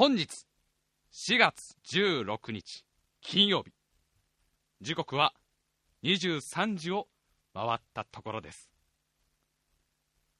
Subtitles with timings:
[0.00, 0.46] 本日
[1.12, 2.86] 4月16日
[3.20, 3.70] 金曜日。
[4.80, 5.34] 時刻は
[6.04, 7.06] 23時を
[7.52, 8.70] 回ったところです。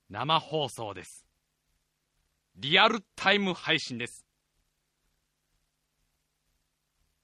[0.09, 1.27] 生放送です。
[2.57, 4.25] リアルタイム配信です。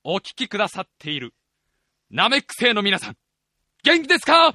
[0.04, 1.32] お聞きくださっている
[2.10, 3.16] ナメック星の皆さん
[3.82, 4.54] 元気ですか？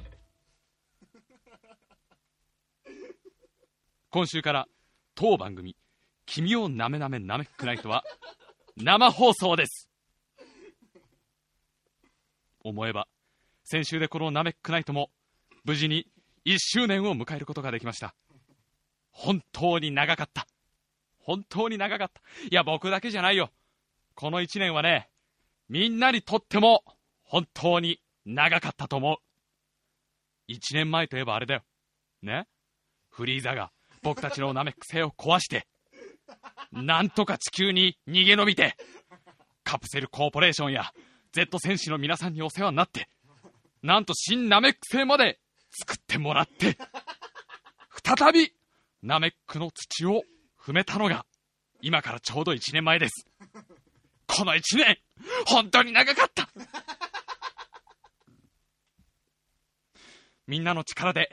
[4.10, 4.68] 今週から
[5.16, 5.76] 当番組
[6.34, 8.04] 「君をなめなめなめっくないと」は
[8.76, 9.90] 生放送です。
[12.60, 13.06] 思えば
[13.64, 15.10] 先週でこのナメックナイトも
[15.64, 16.06] 無事に
[16.46, 18.14] 1周年を迎えることができました。
[19.10, 20.46] 本当に長かった。
[21.18, 22.22] 本当に長かった。
[22.50, 23.50] いや僕だけじゃないよ。
[24.14, 25.10] この1年はね
[25.68, 26.82] みんなにとっても
[27.24, 30.52] 本当に長かったと思う。
[30.52, 31.62] 1年前といえばあれだよ。
[32.22, 32.46] ね？
[33.10, 33.70] フリーザが
[34.02, 35.66] 僕たちのナメック星を壊して
[36.72, 38.76] なんとか地球に逃げ延びて
[39.64, 40.92] カプセルコーポレーションや
[41.32, 43.08] Z 戦士の皆さんにお世話になって
[43.82, 45.38] なんと新ナメック星まで
[45.70, 46.76] 作ってもらって
[48.04, 48.52] 再び
[49.02, 50.22] ナメックの土を
[50.60, 51.26] 踏めたのが
[51.80, 53.26] 今からちょうど1年前です。
[54.28, 54.96] この1年
[55.46, 56.48] 本当に長かった。
[60.46, 61.28] みんなの力で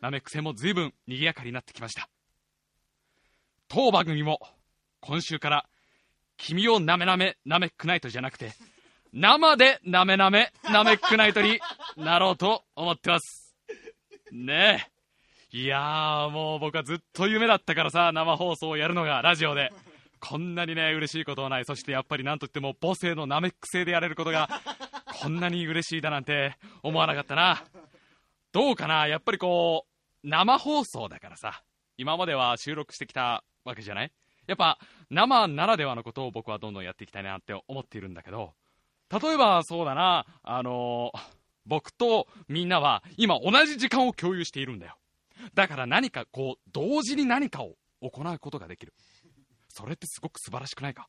[0.00, 2.08] ナメック星も随分賑やかになってきました。
[3.68, 4.40] 当番組も
[5.00, 5.66] 今週から
[6.36, 8.52] 君をなめなめナメックナイトじゃなくて
[9.12, 11.60] 生でなめなめナメックナイトに
[11.96, 13.54] なろうと思ってます。
[14.32, 14.86] ね
[15.52, 15.56] え。
[15.56, 19.72] いやーもう僕はずっと夢だったからさ生放送をやるのがラジオで。
[20.20, 21.64] こんなにね嬉しいことはない。
[21.64, 24.48] そしてやっぱりなんといっても母性のナメック星でやれることが
[25.20, 27.62] こんなに嬉しいだなんて思わなかったな。
[28.50, 29.06] どうかな？
[29.06, 29.86] やっぱりこ
[30.24, 31.62] う生放送だからさ
[31.96, 34.12] 今までは収録してきたわけじゃない？
[34.46, 34.78] やっぱ
[35.10, 38.54] 生ならではのことを僕はどんどんやっていきたいなって思っているんだけど
[39.10, 41.18] 例えばそうだなあのー
[41.66, 44.96] 僕とみんなは今同じ時間を共有しているんだよ。
[45.52, 48.94] だから何かこう同時に何かを行うことができる。
[49.68, 51.08] それってすごく素晴らしくないか？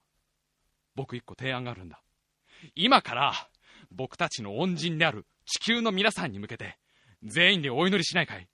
[0.95, 2.01] 僕一個提案があるんだ。
[2.75, 3.33] 今から
[3.89, 6.77] 僕たちの恩人である地球の皆さんに向けて
[7.23, 8.45] 全員でお祈りしないかい？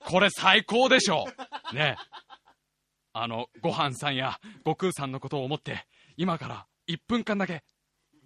[0.00, 1.26] これ最高でしょ
[1.72, 1.94] ね。
[1.96, 1.96] え
[3.12, 7.62] あのごはんさんや悟空さんのことを思って今から1分間だけ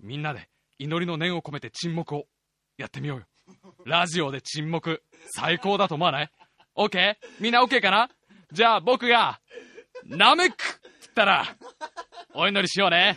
[0.01, 2.25] みんなで祈りの念を込めて沈黙を
[2.77, 3.25] やってみようよ。
[3.85, 6.31] ラジオで沈黙最高だと思わない
[6.77, 7.17] ?OK?
[7.41, 8.09] みんな OK かな？
[8.53, 9.41] じゃあ僕が
[10.07, 11.57] ナメックっったら
[12.35, 13.17] お祈りしようね。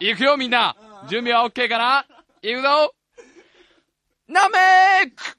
[0.00, 0.76] いくよみんな。
[1.08, 2.04] 準備は OK かな？
[2.42, 2.94] いくぞ。
[4.26, 4.58] ナメ
[5.06, 5.37] ック！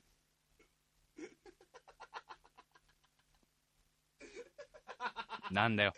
[5.52, 5.94] なんだよ。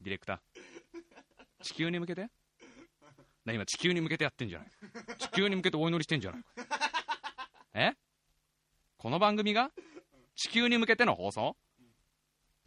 [0.00, 0.38] ディレクター。
[1.62, 2.28] 地球に向けて？
[3.44, 4.68] な今地球に向けてやってんじゃない。
[5.18, 6.40] 地球に向けてお祈りしてんじゃない。
[7.74, 7.92] え？
[8.96, 9.70] この番組が？
[10.36, 11.56] 地球に向けての放送？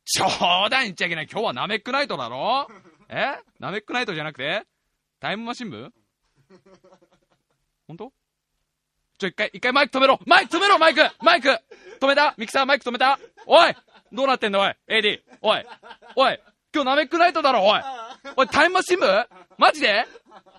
[0.06, 0.26] 冗
[0.70, 1.28] 談言っちゃいけない。
[1.32, 2.68] 今日はナメックナイトだろ？
[3.10, 3.40] え？
[3.60, 4.64] ナメックナイトじゃなくて？
[5.20, 5.92] タイムマシン部？
[7.88, 8.14] 本当？
[9.18, 10.20] ちょ、一回、一回マイク止めろ。
[10.28, 11.02] マイク止めろマイク。
[11.22, 11.50] マイク。
[12.00, 12.36] 止めた？
[12.38, 13.20] ミキサーマイク止めた？
[13.48, 13.76] おい！
[14.12, 15.20] どうなってんだおい ?AD!
[15.42, 15.66] おい。
[16.16, 16.40] おい。
[16.74, 17.82] 今日ナメックナイトだろおい。
[18.36, 19.06] おい、タイムマシン部？
[19.58, 20.06] マジで？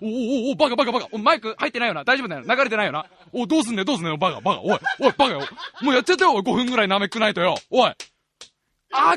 [0.00, 1.08] おおおおバカバカバカ。
[1.12, 2.04] おマイク入ってないよな。
[2.04, 2.54] 大丈夫だよな。
[2.54, 3.06] 流れてないよな。
[3.32, 4.60] おどうすんねどうすんねバカバカ。
[4.60, 5.26] おいおいバカ。
[5.26, 5.40] よ
[5.82, 6.42] もうやっちゃったよおい。
[6.42, 7.56] 5分ぐらいナメックナイトよ。
[7.70, 7.90] おい。
[8.92, 9.14] あ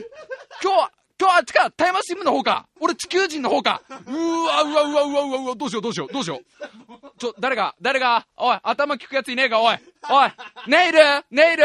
[0.61, 0.91] 今日は
[1.21, 2.67] 今日あっちかタイムマシンの方か。
[2.79, 3.83] 俺地球人の方か。
[4.07, 7.19] うわうわうわうわうわうわどうしようどうしようどうしよう。
[7.19, 8.25] ちょ誰が誰が？
[8.37, 9.61] おい頭聞くやついねえか？
[9.61, 9.77] おい。
[10.09, 10.31] おい
[10.65, 10.99] ネイル？
[11.29, 11.63] ネイル？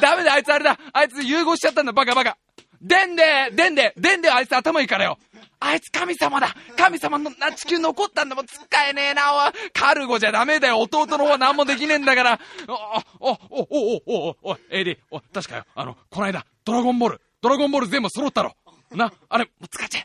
[0.00, 0.80] ダメだあいつあれだ。
[0.92, 1.92] あいつ融合しちゃったんだ。
[1.92, 2.36] バカバカ。
[2.80, 5.16] でんででんででんであいつ頭いいからよ。
[5.60, 6.52] あいつ神様だ。
[6.76, 8.46] 神様のな地球残ったんだもん。
[8.46, 9.52] 使えねえなおい。
[9.72, 10.80] カルゴじゃダメだよ。
[10.80, 12.40] 弟の方は何もできねえんだから。
[13.20, 18.54] おおおおおおおい AD お確かよあのこの間ドラゴンボールドラゴンボール全部揃ったろ
[18.94, 20.00] なあれもう使っちゃ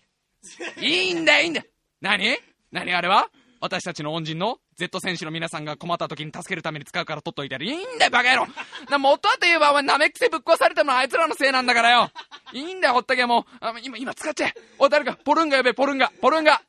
[0.81, 1.63] えいいんだいいんだ
[2.01, 2.38] 何？
[2.72, 3.30] 何あれは？
[3.60, 7.66] 私たちの恩人の Z 選手の皆さんが困った時に助けるために使うから取っといてやる。
[7.66, 8.48] いいんだよ、バカ野郎
[8.92, 12.12] な、元はといえば、お前、ナメク星ぶっ壊されたのあいつらのせいなんだからよ
[12.54, 13.44] いいんだよ、ほっとけもう。
[13.60, 16.62] あ今、今使っちゃえお、誰か、ポルンガ呼べ、ポルンガ、ポルンガ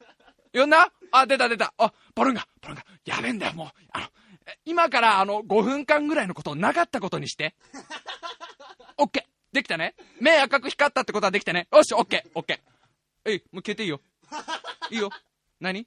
[0.55, 0.91] 呼んだ？
[1.13, 1.75] あ、出た出た。
[1.77, 2.85] あ、ポルンガ、ポルンガ。
[3.05, 3.69] やべえんだよ、もう。
[3.93, 4.07] あの、
[4.65, 7.55] 今から、あの、5分間ぐらいのことをなかったことにして。
[8.97, 9.38] オッケー。
[9.59, 13.31] できたね目赤く光ったってことはできたねよし、オッケー、オッケー。
[13.31, 14.01] えい、もう消えていいよ。
[14.91, 15.11] いいよ。
[15.61, 15.87] 何？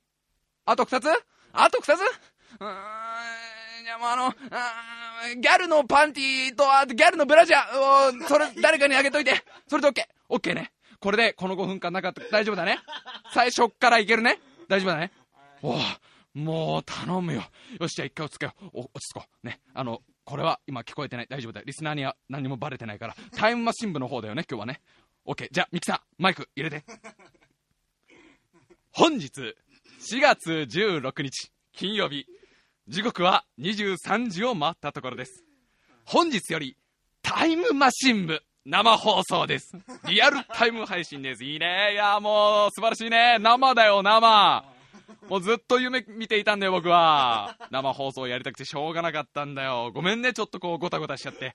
[0.65, 1.07] あと2つ？
[1.53, 1.88] あと2つ？
[1.88, 9.41] うーん、じゃあもうあの、あーギャルのパンティと、あとギャルのブラジャーを、それ誰かにあげといて。
[9.68, 10.06] それでオッケー。
[10.27, 10.73] オッケーね。
[11.00, 12.79] これでこの5分間なかった、大丈夫だね
[13.33, 15.12] 最初っからいけるね大丈夫だね
[15.62, 15.79] おお
[16.33, 17.44] もう頼むよ。
[17.79, 18.53] よし、じゃあ一回落ち着けよ。
[18.73, 19.47] お落ち着こう。
[19.47, 19.62] ね。
[19.73, 21.27] あの、これは今聞こえてない。
[21.29, 21.65] 大丈夫だよ。
[21.65, 23.15] リスナーには何もバレてないから。
[23.35, 24.81] タイムマシン部の方だよね、今日はね。
[25.25, 25.47] オッケー。
[25.51, 26.83] じゃあ、ミキさん、マイク入れて。
[28.91, 29.56] 本日、
[30.00, 32.25] 4月16日、金曜日、
[32.88, 35.44] 時刻は23時を回ったところです。
[36.06, 36.75] 本日より、
[37.21, 39.75] タイムマシン部、生放送です。
[40.07, 41.44] リアルタイム配信です。
[41.44, 41.94] いいね。
[41.94, 43.38] いや、もう、素晴らしいね。
[43.39, 44.70] 生だよ、生。
[45.29, 47.57] もうずっと夢見ていたんだよ、僕は。
[47.71, 49.91] 生放送やりたくてしょうがなかったんだよ。
[49.93, 51.53] ごめんね、ちょっとこう、ごたごたしちゃって。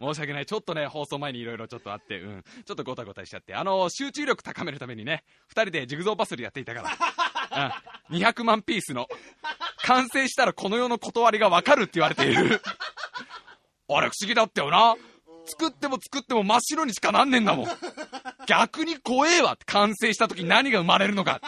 [0.00, 0.46] 申し訳ない。
[0.46, 2.44] ちょっとね、放送前にいろいろちょっとあって、うん。
[2.64, 3.54] ちょっとごたごたしちゃって。
[3.54, 7.72] あの、集中力高めるためにね、二人でジグゾーパスルやっていたから。
[8.10, 8.18] うん。
[8.18, 9.06] 200万ピースの。
[9.82, 12.60] 完成したらこの世の断りがわかるって言われている。
[13.88, 14.96] あれ不思議だったよな。
[15.46, 17.66] 作っても作っても真っ白にしかなんねえんだもん。
[18.46, 21.40] 逆に怖えわって完成した時に何が生まれるのか。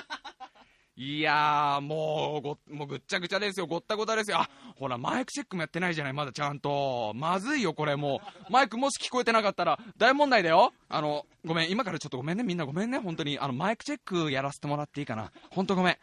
[0.99, 3.67] いやー、もう、ご、もうぐっちゃぐちゃですよ。
[3.67, 4.39] ごったごたですよ。
[4.39, 7.13] あ、ほら、マイクチェックもやってないじゃない、まだちゃんと。
[7.15, 8.53] まずいよ、これもう。
[8.53, 10.73] マイクもし聞こえてなかったら、大問題だよ。
[10.89, 13.39] あの、ごめん、今からちょっとごめんね、みんなごめんね、本当に。
[13.39, 15.33] あの、マイクチェックやらせてもらっていいかな。
[15.51, 15.99] 本当ごめん。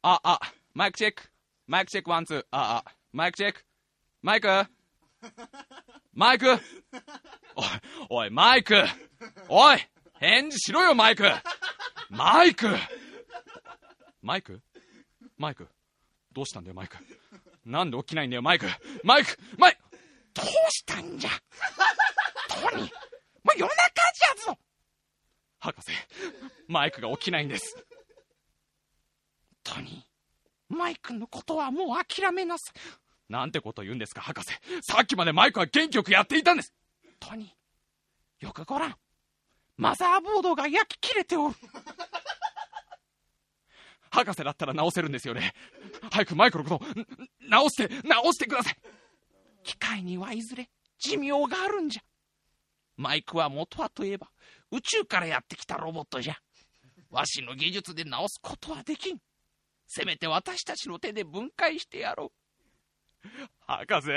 [0.00, 0.40] あ、あ、
[0.72, 1.24] マイクチェック。
[1.66, 2.44] マイクチェック one two。
[2.50, 3.60] あ、あ、マイクチェック。
[4.22, 4.48] マイク
[6.14, 6.58] マイクおい、
[8.08, 8.74] おい、マイク
[9.48, 9.78] おい
[10.20, 11.24] 返事しろよ、マイク
[12.08, 12.66] マイク
[14.22, 14.60] マイク？
[15.36, 15.68] マイク？
[16.32, 16.96] どうしたんだよ、マイク？
[17.64, 18.66] なんで起きないんだよ、マイク？
[19.04, 19.78] マイクマイク
[20.34, 21.30] どうしたんじゃ？
[22.48, 22.88] トニーも
[23.56, 23.72] う夜中
[24.36, 24.58] じゃぞ
[25.58, 25.88] 博士、
[26.68, 27.76] マイクが起きないんです。
[29.64, 33.32] トニー、マイクのことはもう諦めなさい。
[33.32, 34.50] なんてこと言うんですか、博士。
[34.82, 36.72] さっきまでマイクは元気よくやっていたんです。
[37.20, 38.96] トニー、よくご覧。
[39.76, 41.54] マザーボードが焼き切れておる。
[44.18, 45.54] 博士だったら直せるんですよね。
[46.10, 46.84] 早くマイクのこと、
[47.48, 48.76] 直して、直してください。
[49.62, 50.68] 機械にはいずれ
[50.98, 52.02] 寿命があるんじゃ。
[52.96, 54.28] マイクは元はといえば、
[54.72, 56.36] 宇宙からやってきたロボットじゃ。
[57.10, 59.18] わしの技術で直すことはできん。
[59.86, 62.32] せめて私たちの手で分解してやろ
[63.24, 63.28] う。
[63.66, 64.08] 博士、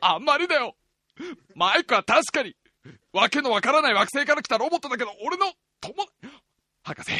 [0.00, 0.76] あんまりだよ。
[1.54, 2.54] マイクは確かに、
[3.12, 6.06] わけのわからない惑星から来たロボットだけど、俺の友、
[6.88, 7.12] 博士、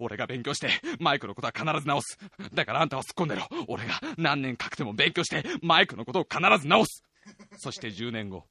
[0.00, 2.18] 俺が勉強して、マイクのことは必ず直す。
[2.52, 3.46] だからあんたは突っ込んでろ。
[3.68, 7.04] 俺が何年かくても勉強して、マイクのことを必ず直す。
[7.58, 8.44] そして10年後、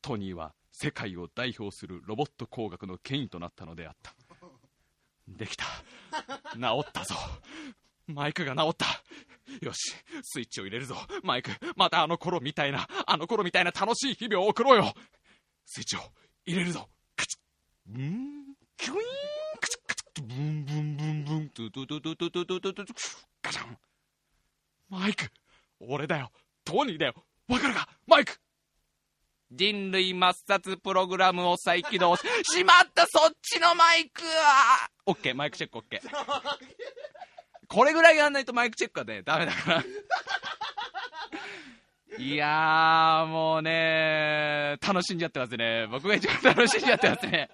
[0.00, 4.14] トニーは世界を代表するロボット工学の権威となったのであった。
[5.28, 5.64] できた。
[6.54, 7.14] 治ったぞ。
[8.06, 8.86] マイクが治った。
[9.60, 10.96] よし、スイッチを入れるぞ。
[11.22, 14.94] マイク、またあの頃みたいな、あの頃みたいな楽しい日々を送ろうよ。
[15.66, 16.00] スイッチを
[16.46, 16.88] 入れるぞ。
[17.14, 17.36] カチ
[17.90, 17.92] ッ。
[17.92, 19.02] んキュイーン
[20.22, 23.78] ブンブンブンブン、トゥトゥトゥトゥトゥトゥトゥトゥトゥガチャン。
[24.88, 25.26] マイク、
[25.80, 26.32] 俺だよ。
[26.64, 27.14] トニーだよ。
[27.48, 28.38] わかるかマイク
[29.50, 36.10] 人類抹殺プログラムを再起動し、しまったそっちのマイクはオッケー、マイクチェックオッケー。
[37.68, 39.84] これぐらいやんないとマイクチェックはね、ダメだから。
[42.18, 45.86] いやー、もうね楽しんじゃってますね。
[45.86, 47.48] 僕が一番楽しんじゃってますね。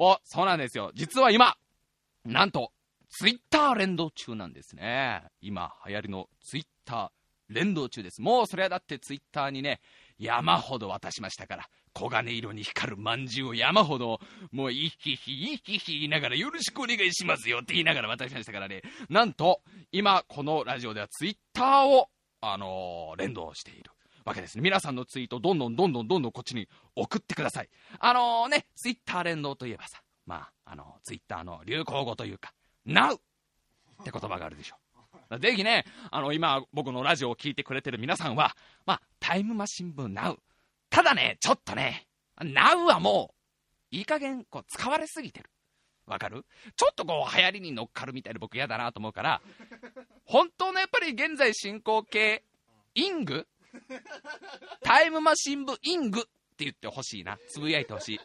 [0.00, 0.92] お、そうなんですよ。
[0.94, 1.56] 実は今、
[2.24, 2.72] なんと、
[3.10, 5.24] ツイッター連動中なんですね。
[5.40, 7.08] 今流行りのツイッター
[7.48, 8.20] 連動中です。
[8.20, 9.80] もうそれはだってツイッターにね、
[10.18, 11.68] 山ほど渡しましたから。
[11.94, 14.20] 黄金色に光る饅頭を山ほど、
[14.52, 18.82] もう、いひひ、いひひ言いながら、よろしくお願いしますよって言いながら渡しましたからね。
[19.08, 22.08] なんと、今、このラジオではツイッターを、
[22.40, 23.90] あのー、連動している。
[24.28, 24.62] わけですね。
[24.62, 27.68] 皆さんのツイート、どんどんどんどんどんどんこっちに送ってください。
[27.98, 32.52] あのー、ね、ツイッター連動といえばさ、まあ、あのツイッターの流行語というか、
[32.86, 33.16] Now!
[33.16, 33.18] っ
[34.04, 34.76] て言葉があるでしょ。
[35.40, 38.56] ぜひね、あの、今、僕のラジオを聴いてくれてる皆さんは、
[38.86, 40.38] まあ、タイムマシン部 Now。
[40.88, 42.06] ただね、ちょっとね、
[42.40, 43.34] Now はも
[43.92, 45.50] う、いい加減、こう、使われすぎてる。
[46.06, 46.46] わかる？
[46.76, 49.42] ちょっとこう、流行りに乗っかるみたいな僕嫌だなと思うから、
[50.24, 52.42] 本当のやっぱり現在進行形、
[52.94, 53.46] イング
[54.82, 56.22] タイムマシン部イングっ
[56.56, 57.38] て言ってほしいな。
[57.48, 58.20] つぶやいてほしい。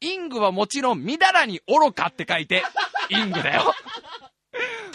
[0.00, 2.62] イングはもちろん、みだらに愚かって書いて、
[3.08, 3.74] イングだよ。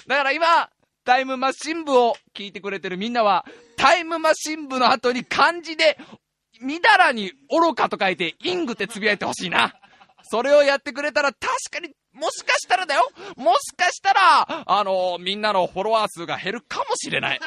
[0.07, 0.69] だから今、
[1.03, 3.45] タイムマシン部を聞いてくれてるみんなは、
[3.77, 5.97] タイムマシン部の後に漢字で、
[6.61, 9.73] みだらに愚かと書いて、イングってつぶやいてほしいな。
[10.23, 17.39] それをやってくれたら確かに、もしかしたらだよもしかしたら、あのー、みんなのフォロワー数が減るかもしれない。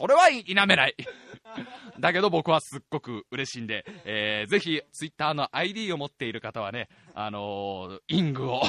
[0.00, 0.96] それは否めない。
[1.98, 8.62] だけど僕はすっごく嬉しいんで、えー、ぜひ、ツイッターの ID を持っている方はね、あのー、イングを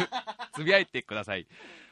[0.54, 1.46] つぶやいてください。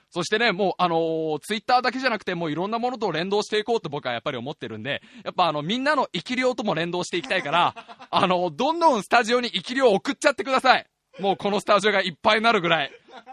[0.09, 7.75] そしてね、もう、あのー、ツイッターだけじゃなくて、もういろんなものと連動していこうと僕はやっぱり思ってるんで、やっぱあの、みんなの生き量とも連動していきたいから、
[8.11, 10.87] あのー、どんどんスタジオに生き量を送っちゃってください。
[11.21, 12.93] もうこのスタジオがいっぱいになるぐらい。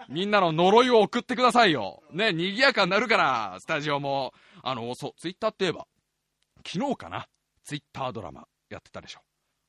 [0.09, 2.01] みんなの呪いを送ってくださいよ。
[2.12, 4.33] ね、賑やかになるから、スタジオも。
[4.67, 5.86] あの、そう、ツイッターって言えば、
[6.65, 7.27] 昨日かな、
[7.63, 9.19] ツイッタードラマやってたでしょ。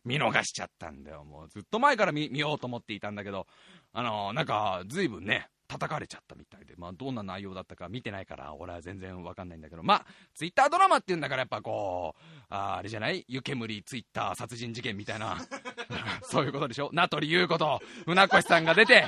[0.07, 1.23] 見逃しちゃったんだよ。
[1.23, 3.47] もうずっと前から見ようと思っていたんだけど、
[3.93, 13.25] あのなんか、ずいぶんね、叩かれちゃったみたいで、まあ、どんな内容だったか見てないから、俺は全然わかんないんだけど、まあ、ツイッタードラマっていうんだから、やっぱこう、ああれじゃない？
[13.29, 15.39] 湯煙ツイッター殺人事件みたいな、
[16.23, 16.91] そういうことでしょ？
[16.93, 19.05] 名取優子と船越さんが出て、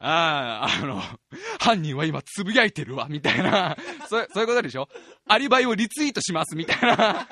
[0.00, 1.02] ああ、あの、
[1.60, 3.76] 犯人は今つぶやいてるわ、みたいな、
[4.08, 4.88] そうそういうことでしょ？
[5.26, 7.26] アリバイをリツイートします、みたいな。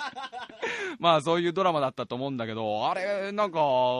[0.98, 3.58] まあ、そういうドラマだったと思うんだけど、あれ、なんか、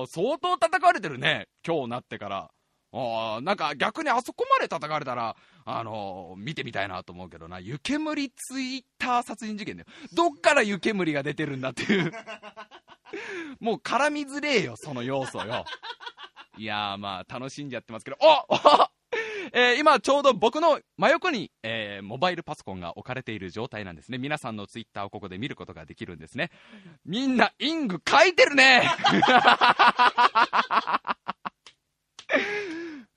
[0.09, 2.51] 相当叩かれてるね、今日なってから。
[2.97, 9.89] あなんか逆にあそこまで叩かれたら、あのー、見てみたいなと思うけどな、湯煙ツイッター殺人事件だよ。
[10.15, 12.13] どっから湯煙が出てるんだっていう
[13.61, 15.65] もう絡みづれえよ、その要素よ。
[16.59, 18.97] いやーまあ楽しんじゃってますけど、おお
[19.53, 24.19] えー、今ちょうど僕の真横に、えー、モバイルパソコンが置かれている状態なんですね。
[24.19, 26.51] 皆さんのツイッターをここで見ることができるんですね。
[27.05, 28.91] みんな、イング書いてるね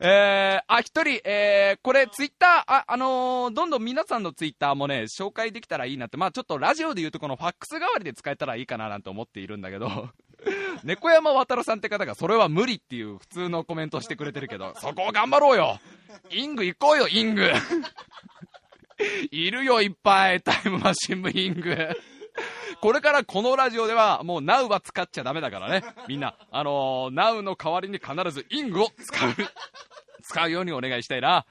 [0.01, 10.09] えー、あ、一人、えー、これ、ツイッター、あ、あのー、どんどん皆さんのツイッターもね、紹介できたらいいなって、まあちょっとラジオで言うとこのファックス代わりで使えたらいいかななんて思っているんだけど、
[10.85, 15.79] 猫山渡さんって方が、それは無理っていう普通のコメントをしてくれてるけど、そこを頑張ろうよ。
[16.31, 17.51] イング行こうよ、イング。
[19.31, 21.89] いるよ、いっぱい、タイムマシン部イング。
[22.81, 25.83] これからこのラジオではもう Now は使っちゃダメだからね。
[26.07, 29.33] みんな、あのー、Now の代わりに必ずイングを使う。
[30.23, 31.45] 使うようにお願いしたいな。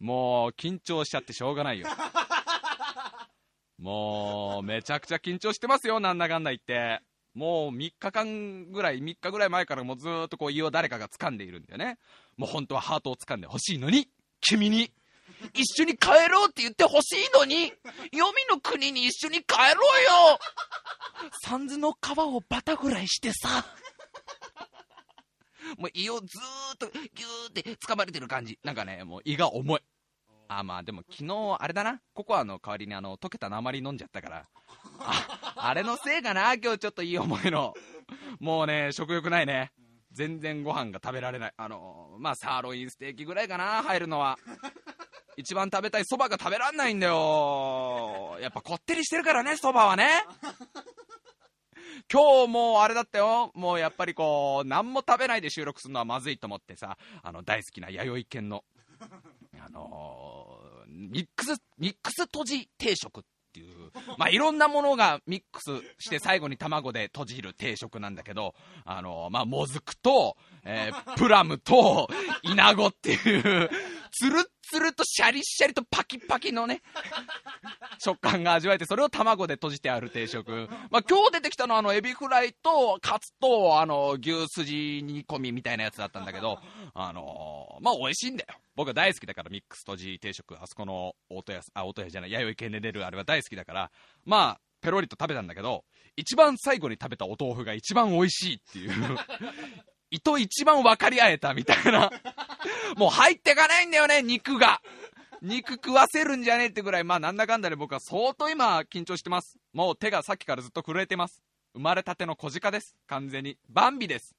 [0.00, 1.86] もう、緊張しちゃってしょうがないよ。
[3.78, 7.00] もう、めちゃくちゃ緊張してますよ、なんだかんだ言って。
[7.34, 11.98] もう3日間ぐらい、3日ぐらい前からもうずっとこう胃を誰かが掴んでいるんだよね。
[12.36, 14.08] もう本当はハートを掴んでほしいのに、
[14.40, 14.92] 君に、
[15.54, 17.72] 一緒に帰ろうって言ってほしいのに、
[18.10, 20.38] 黄泉の国に一緒に帰ろうよ
[21.44, 23.64] 三途の川をバタフライしてさ。
[25.78, 28.58] もう胃をずーっとギューって掴まれてる感じ。
[28.62, 29.80] なんかね、もう胃が重い。
[30.48, 32.00] あ、まあでも昨日、あれだな。
[32.14, 34.48] ココアの代わりにあの、溶けた鉛飲んじゃったから。
[34.98, 37.74] あ、あれのせいかな今日ちょっといい思いの。
[38.38, 39.72] もうね、食欲ないね。
[40.12, 41.52] 全然ご飯が食べられない。
[41.56, 44.38] あの、まあサーロインステーキぐらいかな入るのは。
[45.36, 48.36] 一番食べたいそばが食べらんないんだよ。
[48.40, 50.08] やっぱこってりしてるからね、そばはね。
[52.12, 53.50] 今日もうあれだったよ。
[53.54, 58.64] もうやっぱりこう、何も食べないで収録するのはまずいと思ってさ、あの、大好きな弥生県の、
[59.58, 68.54] あのー、ミックス、ミックスとじ定食っっていう、まあ、いろんなものがミックスして最後に卵で閉じる定食なんだけど、
[68.86, 72.08] あの、まあ、もずくと、えー、プラムと、
[72.42, 73.70] イナゴっていう、
[74.10, 74.42] つるっ
[74.72, 76.80] つるとシャリシャリとパキパキのね、
[77.98, 80.68] 食感が味わえて、それを卵で閉じてある定食。
[80.90, 86.58] まあ、今日出てきたのは、あの、エビフライと、カツと、あの、牛すじ煮込みみたいなやつだったんだけど、
[86.94, 88.54] あのー、まあ、美味しいんだよ。
[88.74, 93.90] 僕は大好きだから、ミックスとじ定食、あそこの、大戸屋、あ、大戸屋じゃない、弥生県で出るあれは大好きだから、
[94.24, 95.84] まあ、ペロリと食べたんだけど、
[96.16, 99.18] 一番最後に食べたお豆腐が一番美味しいっていう
[100.12, 102.10] 糸一番分かり合えたみたいな。
[102.96, 104.82] もう入ってかないんだよね、肉が。
[105.40, 109.56] 肉食わせるんじゃねえってぐらい、まあなんだかんだで僕は相当今緊張してます。
[109.72, 111.42] もう手がさっきからずっと震えてます。
[111.72, 112.94] 生まれたての小鹿です。
[113.06, 113.56] 完全に。
[113.70, 114.36] バンビです。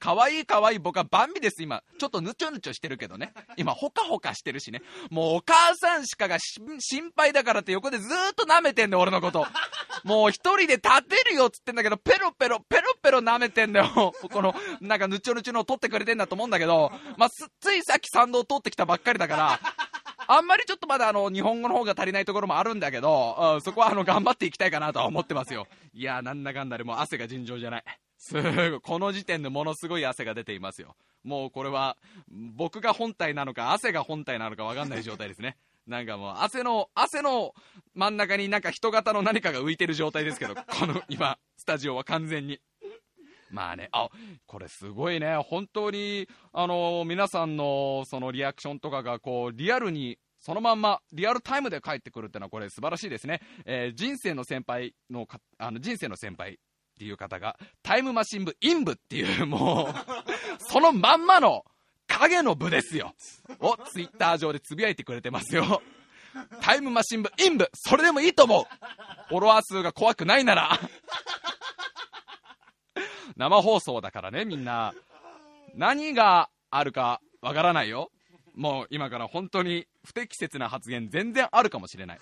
[0.00, 1.84] 可愛い可愛い僕はバンビです、今。
[1.98, 3.32] ちょっとぬちょぬちょしてるけどね。
[3.56, 4.82] 今、ほかほかしてるしね。
[5.10, 9.46] もうお母さん鹿が心配だからって横でずーっと舐めてんだよ、俺のこと。
[10.04, 14.12] もう一人で立てるよっつってんだけど、ペロペロ、ペロペロ舐めてんだよ。
[14.30, 19.60] この、なんかぬちょぬちょのを取ってくれてんだと思うんだけど、まあ、ついさっき参道通ってきたばっかりだから、
[20.26, 25.66] あんまりちょっとまだあの、日本語の方が足りないところもあるんだけど、うん、そこはあの、頑張っていきたいかなとは思ってますよ。
[25.92, 27.84] いやなんだかんだでもう汗が尋常じゃない。
[28.18, 30.94] すごい、この時点でものすごい汗が出ていますよ。
[31.24, 31.96] もうこれは、
[32.28, 35.56] 僕が本体なのか、汗が本体なのかわかんない状態ですね。
[35.86, 37.54] なんかもう、汗の、汗の
[37.94, 42.60] 真ん中になんか人型の何かが浮いてる状態ですけど、 この今、スタジオは完全に。
[43.50, 44.08] まあね、あ、
[44.46, 53.40] これすごいね、本当に、あの、皆さんのそのリアクションとかがこう、リアルにそのまんまリアルタイムで帰ってくるってのはこれ素晴らしいですね。
[53.64, 56.56] えー、人生の先輩のか、あの人生の先輩っ
[56.98, 59.94] ていう方がタイムマシン部イン部っていうもう
[60.58, 61.64] そのまんまの
[62.06, 63.14] 影の部ですよ。
[63.60, 65.82] をツイッター上でつぶやいてくれてますよ。
[66.60, 68.64] タイムマシン部イン部それでもいいと思う
[69.28, 70.80] フォロワー数が怖くないなら
[73.36, 74.94] 生放送だからね、みんな。
[75.74, 78.10] 何があるかわからないよ。
[78.54, 82.20] もう今から本当に不適切な発言全然あるかもしれない。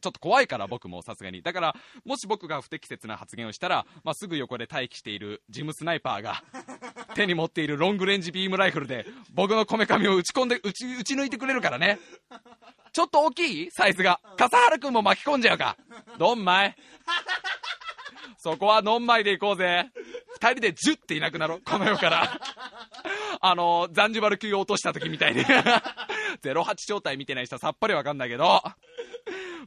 [0.00, 1.42] ちょっと怖いから僕もさすがに。
[1.42, 6.42] だから、もし僕が不適切な発言をしたら、まあ、すぐ横で待機しているジムスナイパーが、
[7.14, 11.98] 手に持っているロングレンジビームライフルで、僕のこめかみを打ち込んで、打ち、打ち抜いてくれるからね。
[12.92, 13.70] ちょっと大きい？
[13.70, 14.20] サイズが。
[14.36, 15.76] 笠原くんも巻き込んじゃうか。
[16.18, 16.76] どんまい。
[18.38, 19.90] そこはのんまいで行こうぜ。
[20.40, 21.60] 二人でジュっていなくなろう。
[21.62, 22.40] この世から。
[23.40, 25.44] あの、ザンジバル級を落とした時みたいに。
[26.42, 28.62] 08状態見てない人はさっぱりわかんないけど。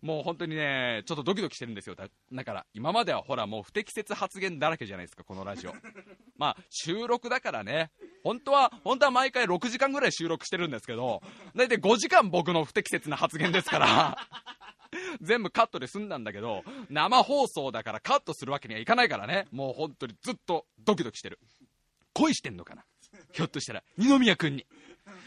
[0.01, 1.95] もう本当にね、ちょっとドキドキしてるんですよ。
[1.95, 5.73] だから、今まではほら、もう不適切発言だらけじゃないですか、このラジオ。
[6.37, 7.91] まあ、収録だからね、
[8.23, 11.21] 本当は、本当は毎回6時間ぐらい収録してるんですけど、
[11.55, 14.27] 大体5時間僕の不適切な発言ですから、
[15.21, 21.39] 全部カットで済んだんだけど、生放送だからカットするわけにはいかないからね、もう本当にずっとドキドキしてる。
[22.13, 22.83] 恋してんのかな？
[23.33, 24.65] ひょっとしたら、二宮君に。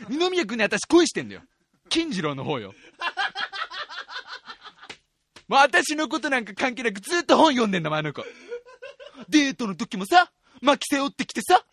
[0.08, 1.42] 二宮君に私恋してんだよ。
[1.88, 2.74] 金次郎の方よ。
[5.48, 8.24] もう私のことなんか関係なくずっと本読んでんだもん、あの子。
[9.28, 10.30] デートの時もさ、
[10.62, 11.64] 巻き背負ってきてさ、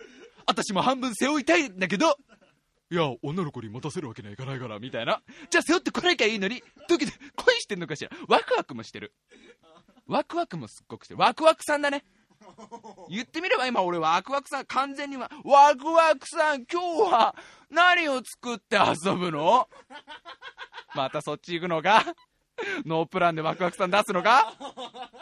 [0.46, 2.18] 私も半分背負いたいんだけど、
[2.90, 5.22] いや、女の子に持たせるわけにはいかないから、みたいな。
[5.50, 8.12] じゃあ背負ってこなきゃいいのに、時で恋してんのかしら。
[8.28, 9.14] ワクワクもしてる。
[10.08, 11.20] ワクワクもすっごくしてる。
[11.22, 12.04] ワクワクさんだね。
[13.10, 17.36] 言ってみれば今俺ワクワクさん、完全には、ワクワクさん、今日は
[17.70, 19.70] 何を作って遊ぶの？
[20.94, 22.04] またそっち行くのか？
[22.86, 24.54] ノープランでワクワクさん出すのか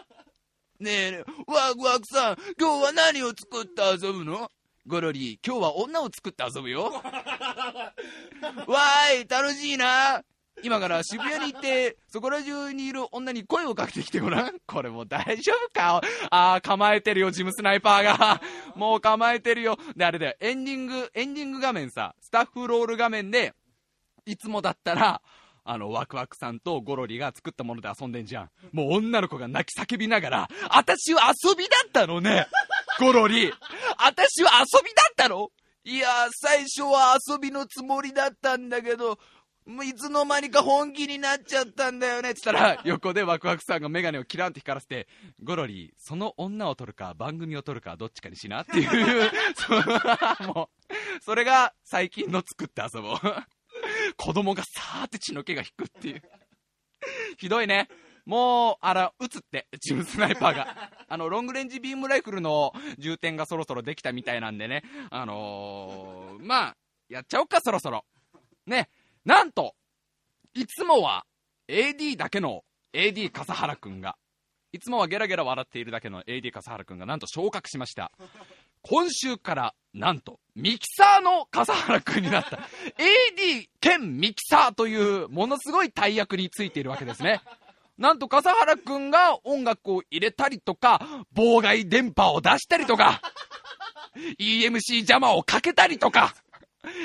[0.79, 4.49] ねえねえ、ワクワクさん、今日は何を作って遊ぶの？
[4.88, 6.86] ゴロリ、今日は女を作って遊ぶよ。
[8.65, 10.23] わーい、楽しいな。
[10.63, 14.60] 今から渋谷に行って、そこら中にいる女に声をかけてきてごらん。
[14.65, 16.02] これもう大丈夫か？
[16.32, 18.41] ああ、構えてるよ、ジムスナイパーが。
[18.75, 19.78] もう構えてるよ。
[19.95, 23.54] で、あれだよ、エンディング、エンディング画面さ、スタッフロール画面で、
[24.25, 25.21] いつもだったら、
[25.63, 28.50] あの、ワクワクさんとゴロリが作ったもので遊んでんじゃん。
[28.72, 32.48] もう女の子が泣き叫びながら、私は遊びだったのね
[33.00, 33.52] ゴロリ
[33.98, 35.50] 私は遊びだったの
[35.84, 39.17] いや、最初は遊びのつもりだったんだけど、
[39.84, 45.08] いつの間にか本気になっちゃったんだよねって言ったら、横でワクワクさんがメガネをキランって光らせて、
[45.43, 49.32] ゴロリ、その女を撮るか番組を撮るかどっちかにしなっていう、
[50.48, 53.19] もう、それが最近の作って遊ぼう。
[54.19, 56.21] 子供がさーって血の気が引くっていう。
[57.38, 57.88] ひどいね。
[58.25, 60.91] もう、あら、撃つって、ジムスナイパーが。
[61.08, 64.84] あの、ロングレンジビームライフルの充填がそろそろできたみたいなんでね。
[65.10, 66.77] あのー、まあ、
[67.08, 68.05] やっちゃおっか、そろそろ。
[68.65, 68.89] ね。
[69.23, 69.73] なんと、
[70.53, 71.25] いつもは
[71.69, 74.17] AD だけの AD 笠原くんが、
[74.73, 78.12] いつもはゲラゲラ笑っているだけの AD 笠原くんがなんと昇格しました。
[78.81, 82.57] 今週からなんとミキサーの笠原くんになった
[83.37, 87.41] AD 兼ミキサーというものすごい大役についているわけですね。
[87.97, 93.21] なんと笠原くんが音楽を入れたりとか、妨害電波を出したりとか、
[94.39, 96.33] EMC 邪魔をかけたりとか、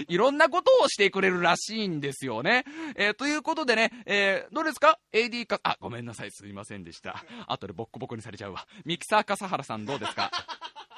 [0.09, 2.65] いろんなことをしてくれるらしいんですよね。
[2.95, 7.25] えー、ということでね、えー、どうですか ?AD か、あ、ごめんなさい、すいませんでした。
[7.49, 8.65] 後でボッコボコにされちゃうわ。
[8.85, 10.31] ミキサー笠原さんどうですか？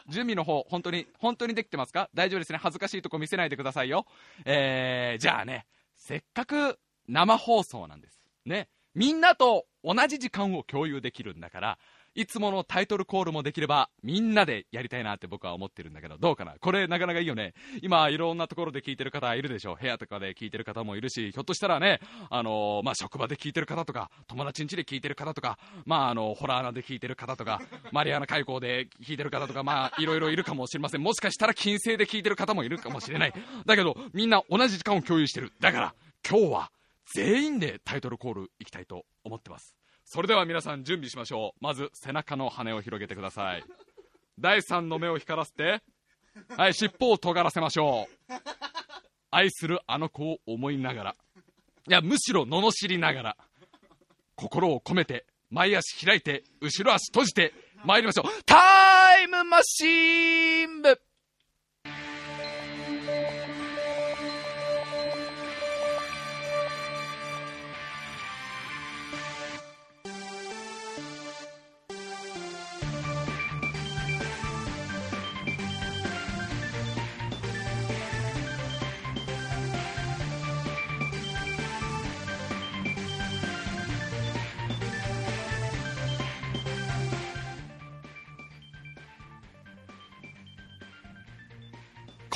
[0.08, 2.08] 準備の方、本当に、本当にできてますか？
[2.14, 2.58] 大丈夫ですね。
[2.62, 4.06] 恥ずかしいとこ見せないでくださいよ。
[4.44, 8.22] えー、じゃあね、せっかく生放送なんです。
[8.44, 8.68] ね。
[8.94, 11.78] みんなと同じ時間を共有できるんだから、
[12.16, 16.54] いつものタイトルコールもできれば、みんなでやりたいなって僕は思ってるんだけど、どうかな？
[16.58, 17.52] これなかなかいいよね。
[17.82, 19.76] 今、いろんなところで聞いてる方いるでしょ。
[19.78, 22.00] 部屋とかで聞いてる方もいるし、ひょっとしたらね、
[22.30, 27.60] あのー、まあ、職場で聞いてる方とか、友達ん家で聞いてる方とか、まあ、あの、ホラー穴で聞いてる方とか、
[27.92, 31.02] マリアナ海溝で聞いてる方とか、まあ、いろいろいるかもしれません。
[31.02, 33.34] もしかしたら金星で聞いてる方もいるかもしれない。
[33.66, 35.52] だけど、みんな同じ時間を共有してる。
[35.60, 35.94] だから、
[36.26, 36.72] 今日は
[37.14, 39.74] 全員でタイトルコール行きたいと思ってます。
[40.08, 41.64] それでは皆さん準備しましょう。
[41.64, 43.64] まず背中の羽を広げてください。
[44.38, 45.82] 第3の目を光らせて
[46.56, 48.32] はい尻尾を尖らせましょう。
[49.32, 51.16] 愛するあの子を思いながら。
[51.88, 53.36] いやむしろ罵りながら。
[54.36, 57.52] 心を込めて前足開いて後ろ足閉じて
[57.84, 58.26] 参りましょう。
[58.44, 61.00] タイムマシーン部。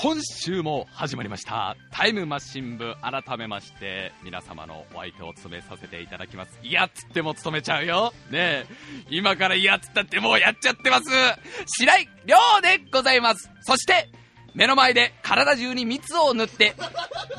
[0.02, 1.76] 今週も始まりました。
[1.90, 6.58] タイムマシン部改めまして皆様のお相手を務めさせていただきます。
[6.62, 8.14] いやっつっても務めちゃうよ。
[8.30, 8.66] ねえ。
[9.10, 11.04] 今からいやっつったってもうやっちゃってます。
[11.66, 13.50] 白井亮でございます。
[13.60, 14.08] そして
[14.54, 16.74] 目の前で体中に蜜を塗って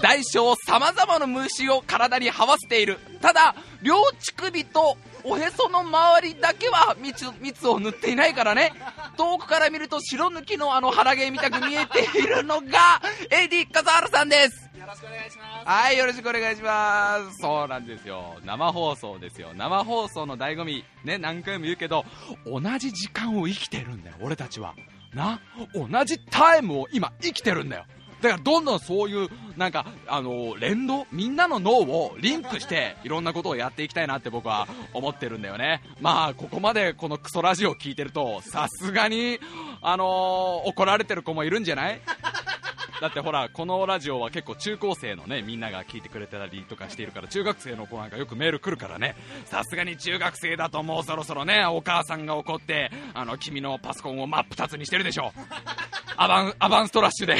[0.04, 3.00] 大小様々な虫を体に這わせている。
[3.21, 8.73] ただ両乳首とおへその周りだけは蜜蜜を塗っていないからね。
[9.17, 14.69] 遠くから見ると白抜きのあの腹毛みたく見えているのが AD 笠原さんです。
[14.77, 15.67] よろしくお願いします。
[15.67, 17.38] はいよろしくお願いします。
[17.39, 18.38] そうなんですよ。
[18.43, 19.53] 生放送ですよ。
[19.55, 20.84] 生放送の醍醐味。
[21.03, 22.05] ね何回も言うけど
[22.45, 24.73] 同じ時間を生きてるんだよ俺たちは。
[25.13, 25.41] な？
[25.73, 27.86] 同じタイムを今生きてるんだよ
[28.21, 35.81] だからどんどんそういうなんかあの連動みんなの脳をリンクしていろんなことをやっていきたいなって僕は思ってるんだよね。
[35.99, 39.39] まあここまでこのクソラジオを聞いてるとさすがに
[39.81, 42.01] あのー怒られてる子もいるんじゃない？
[43.01, 49.15] だってほらこのラジオは結構中高生のねみんなが聞いてくれてたりとかしているから中学生の子なんかよくメール来るからね。
[49.45, 55.34] さすがに中学生だともうそろそろねお母さんが怒ってあの君のパソコンを真っ二つにしてるでしょ。
[56.15, 57.38] アバンアバンストラッシュで。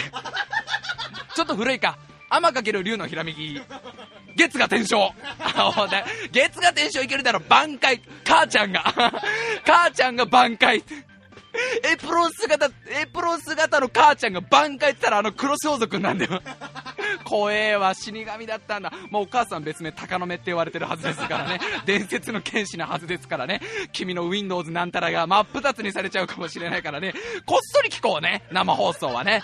[1.36, 1.98] ちょっと古いか
[2.30, 3.60] 天かける竜のひらめき
[4.36, 5.12] 月が天章
[6.32, 8.82] 月が天章いけるだろ挽回母ちゃんが
[9.66, 10.84] 母ちゃんが挽回
[11.84, 16.42] エプロン姿、エプロン姿の母ちゃんが挽回って言ったらあの黒装束なんだよ。
[17.26, 18.92] 怖えわ、死神だったんだ。
[19.10, 21.60] もうお母さん別名鷹の目って言われてるはずですからね。
[21.86, 23.62] 伝説の剣士なはずですからね。
[23.92, 27.14] 君の Windows なんたらが真っ二つにされちゃうかもしれないからね。
[27.46, 29.44] こっそり聞こうね、生放送はね。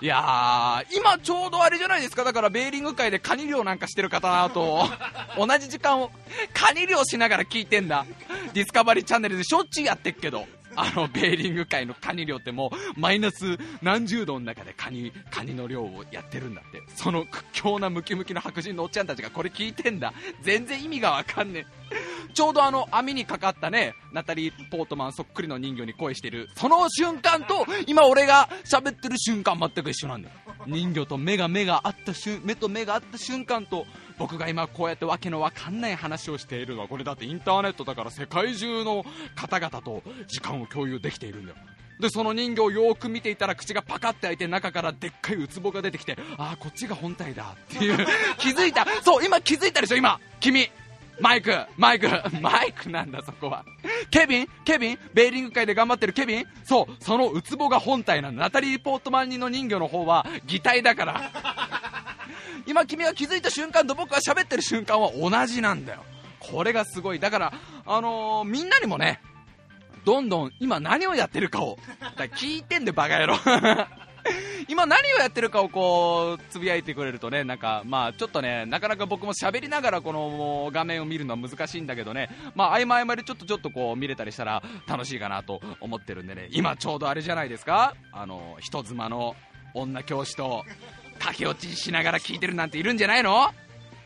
[0.00, 2.24] いやー、今ちょうどあれじゃないですか。
[2.24, 4.88] だからベーリング界でカニ漁なんかしてる方と、
[5.36, 6.10] 同じ時間を
[6.52, 8.06] カニ漁しながら聞いてんだ。
[8.52, 10.46] ディスカバリーチャンネルでしょっちゅうやってっけど。
[10.76, 16.82] あのベーリング界のカニ漁ってもうマイナス何十度の中でカニカニの漁をやってるんだって。
[16.94, 20.12] その屈強なムキムキの白人のおっちゃんたちがこれ聞いてんだ。
[20.42, 22.32] 全然意味がわかんねえ。
[22.34, 26.48] ちょうどあの網にかかったねナタリー・ポートマンそっくりの人魚に恋してる。
[26.56, 30.34] その瞬間と今俺が喋ってる瞬間全く一緒なんだよ。
[30.66, 33.86] 人魚と目が目が合った瞬目と目が合った瞬間と
[34.18, 41.56] 僕が今こうやってわけのわかんない話をしているのはこれだってインターネットだから世界中の方々と時間を共有できているんだよ。
[42.00, 48.06] でその人形をよーく見ていたら口がパカって開いて中からでっかいウツボが出てきてああこっちが本体だっていう。
[48.38, 48.86] 気づいた。
[49.02, 50.18] そう今気づいたでしょ今。
[50.40, 50.68] 君。
[51.20, 51.56] マイク。
[51.76, 52.08] マイク。
[52.40, 53.64] マイクなんだそこは。
[54.10, 54.48] ケビン。
[54.64, 54.98] ケビン。
[55.12, 56.12] ベーリング界で頑張ってる。
[56.12, 56.44] ケビン。
[56.64, 57.04] そう。
[57.04, 58.42] そのウツボが本体なんだ。
[58.42, 61.30] ナタリー・ポートマンニの人魚の方は擬態だから
[62.66, 66.04] 今君が気づいた瞬間と僕が喋ってる瞬間は同じなんだよ。
[66.40, 67.18] これがすごい。
[67.20, 67.52] だから
[67.86, 69.20] あのーみんなにもね
[70.04, 73.36] どんどん今何をやってるかをだか聞いてんでバカ野郎。
[74.68, 82.30] 今何をやってるかをこうつぶやいてくれるとねなんかまあちょっとねなかなか僕も喋りながらこの画面を見るのは難しいんだけどね。
[82.54, 86.48] まあ合間合間でちょっとちょっとこう見れたりしたら楽しいかなと思ってるんでね。
[86.52, 87.94] 今ちょうどあれじゃないですか？
[88.12, 89.36] あの人妻の
[89.74, 90.64] 女教師と
[91.18, 93.50] 駆け落ちしながら聞いてるなんているんじゃないの？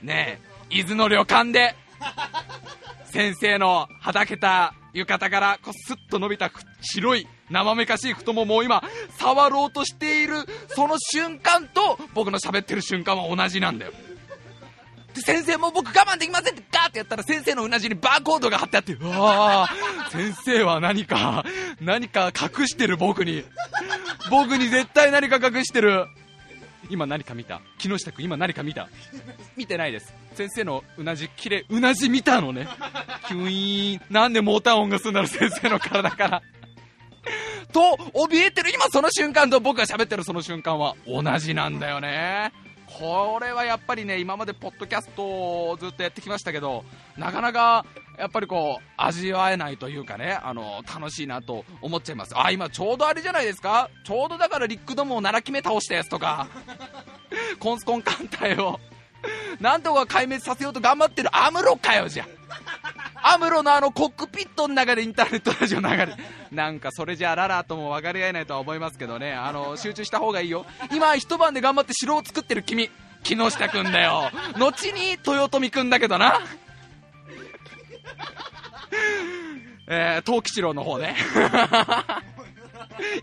[0.02, 0.38] ね
[0.70, 1.74] え伊豆の旅館で。
[3.10, 6.50] 先生のはだけた浴衣からこうスッと伸びた
[6.82, 8.82] 白い生めかしい太ももを今
[9.18, 10.34] 触ろうとしている
[10.68, 13.92] その瞬間と僕の喋ってる瞬間は同じなんだよ。
[15.14, 19.68] で先生も僕我慢できませんってガーってやったら先生のうなじにバーコードが貼ってあってうわ
[20.10, 21.44] 先生は何か
[21.80, 23.44] 何か隠してる僕に。
[24.30, 26.06] 僕に絶対何か隠してる。
[26.90, 27.61] 今何か見た？
[27.79, 28.88] 木下君今何か見た？
[29.57, 30.14] 見てないです。
[30.35, 32.68] 先生のうなじきれうなじ見たのね。
[33.27, 34.01] キュイーン。
[34.11, 36.42] なんでモーター音がするんだろう先生の体から。
[37.72, 37.81] と
[38.14, 42.53] 怯えてる今その瞬間と僕が喋ってるその瞬間は同じなんだよね。
[42.98, 46.85] これはやっぱりね今までポッドキャストをずっとやってきましたけど
[47.16, 47.85] なかなか
[48.18, 52.33] やっぱりこう味わえないというかねあの楽しいなと思っちゃいます。
[52.37, 53.90] あ今ちょうどあれじゃないですか？
[54.05, 56.48] ちょうどだからリックドムを7期目倒したやつとか
[57.61, 58.81] コンスコン艦隊を
[59.61, 62.27] なんとか壊滅させようと頑張ってるアムロかよじゃ
[63.22, 66.08] アムロのあのコックピットの中でインターネットラジオ流れ
[66.50, 69.32] なんかそれじゃあララとも分かり合えないとは思いますけどね。
[69.32, 70.64] あの集中した方がいいよ。
[70.92, 72.90] 今一晩で頑張って城を作ってる君。
[73.22, 74.30] 木下くんだよ。
[74.56, 76.40] 後に豊臣くんだけどな。
[79.88, 81.16] えー、東吉郎の方ね。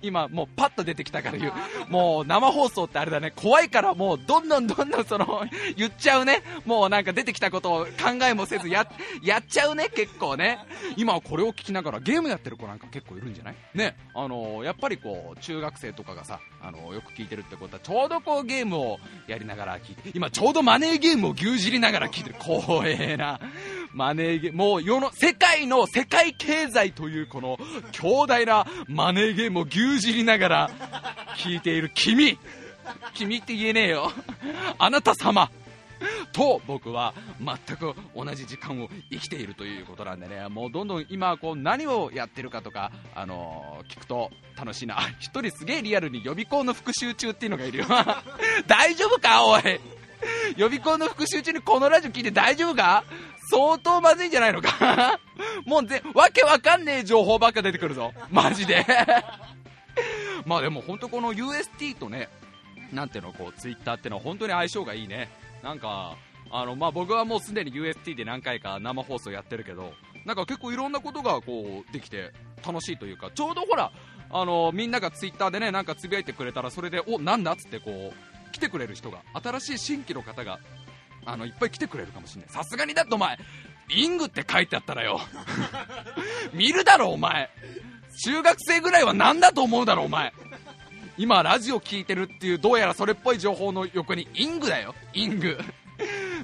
[0.01, 1.53] 今もうパッと出てきたから言う。
[1.89, 5.43] もう生放送ってあれだね、怖いからもうどんどんどんどんその、
[5.75, 6.43] 言っちゃうね。
[6.65, 8.87] もうなんか出てきたことを考えもせずや、
[9.23, 10.59] やっちゃうね、結構ね。
[10.97, 13.55] 今これを聞きながらゲームやってる子なんか結構いるんじゃない？
[13.73, 13.95] ね。
[14.13, 22.35] あのやっぱりこう、中学生とかがさ、あのよく聞いてるってことは、ちょうどこうゲームをやりながら聞いて、今ちょうどマネーゲームを牛耳りながら聞いてる。
[22.39, 23.39] 光栄な。
[23.95, 27.57] マネーゲー、もう世の、世界の世界経済というこの
[27.93, 30.69] 強大なマネーゲームを牛耳りながら
[31.37, 32.37] 聞いている君。
[33.13, 34.11] 君って言えねえよ。
[34.77, 35.49] あなた様。
[36.33, 40.45] と僕は全く同じ時間を生きているということなんでね。
[40.49, 44.97] もうどんどん今こう何をやってるかとか、あのー聞くと楽しいな。
[45.19, 47.85] 一人すげえリアルに予備校の復習中っていうのがいるよ。
[48.67, 49.79] 大丈夫かおい。
[50.57, 53.03] 予備校の復習中にこのラジオ聞いて大丈夫か？
[53.49, 55.19] 相当まずいんじゃないのか？
[55.65, 58.13] もうぜ、わけわかんねえ情報ばっか出てくるぞ。
[58.31, 58.85] マジで。
[60.45, 62.29] まあでも本当この UST とね、
[62.91, 65.29] なんていうの、こう、ツイッターってのは本当に相性がいいね。
[65.63, 66.15] なんか、
[66.51, 69.93] あの、まあ僕はもうすでに UST で何回か生放送やってるけど、
[70.25, 72.31] なんか結構いろんなことがこう、できて
[72.65, 73.91] 楽しいというか、ちょうどほら、
[74.31, 80.59] あの、みんながツイッターでね、なんかつぶやいてくれたら、それで、お、なんだっつってこう、来てくれる人が、新しい新規の方が、
[81.25, 82.49] あの、いっぱい来てくれるかもしれない。
[82.49, 83.37] さすがにだってお前、
[83.89, 85.19] リングって書いてあったらよ。
[86.53, 87.49] 見るだろ、お前。
[88.23, 90.33] 中学生ぐらいは何だと思うだろ、お前。
[91.17, 95.59] 今、ラジオ聞いてるっていう、どうやらそれっぽい情報の横に、イングだよ、イング。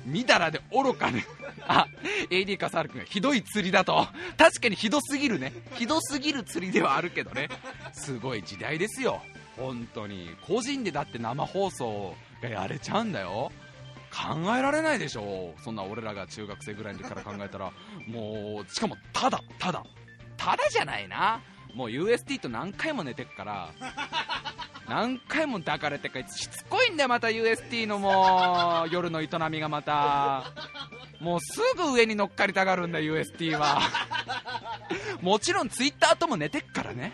[0.06, 1.26] 見たらで愚かね。
[1.68, 1.88] あ、
[2.30, 4.08] AD 笠原君がひどい釣りだと。
[4.38, 5.54] 確かにひどすぎるね。
[5.76, 7.50] ひどすぎる釣りではあるけどね。
[7.94, 9.22] すごい時代ですよ。
[9.62, 10.30] 本当に。
[10.46, 13.52] 個人でだって生放送がやれちゃうんだよ。
[14.12, 15.54] 考えられないでしょ。
[15.64, 17.72] そんな俺らが中学生ぐらいの時から考えたら。
[18.08, 19.84] もうしかもただただ。
[20.36, 21.42] ただじゃないな。
[21.74, 23.70] もう UST と何回も寝てっから。
[24.90, 26.28] 何回も抱かれてっから。
[26.28, 27.28] しつこいんだよまた。
[27.28, 30.52] UST のもう夜の営みがまた。
[31.22, 33.80] もうすぐ上に乗っかりたがるんだ UST は。
[35.22, 37.14] もちろん Twitter とも寝てっからね。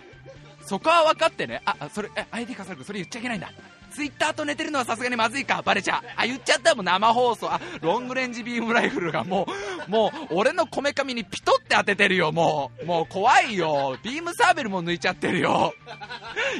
[0.67, 1.61] そこは分かってね。
[1.65, 3.51] あそれえ ID かさるくそれ言っちゃいけないんだ。
[3.89, 5.61] ツイッターと寝てるのはさすがにまずいか。
[5.63, 6.01] バレちゃう。
[6.17, 7.51] あ言っちゃったもん生放送。
[7.51, 9.47] あロングレンジビームライフルがも
[9.87, 12.33] うもう俺のこめかみにピトって当ててるよ。
[12.33, 13.97] もうもう怖いよ。
[14.03, 15.73] ビームサーベルも抜いちゃってるよ。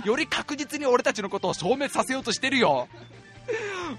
[0.06, 2.88] より確実に俺たちのことを消滅させようとしてるよ。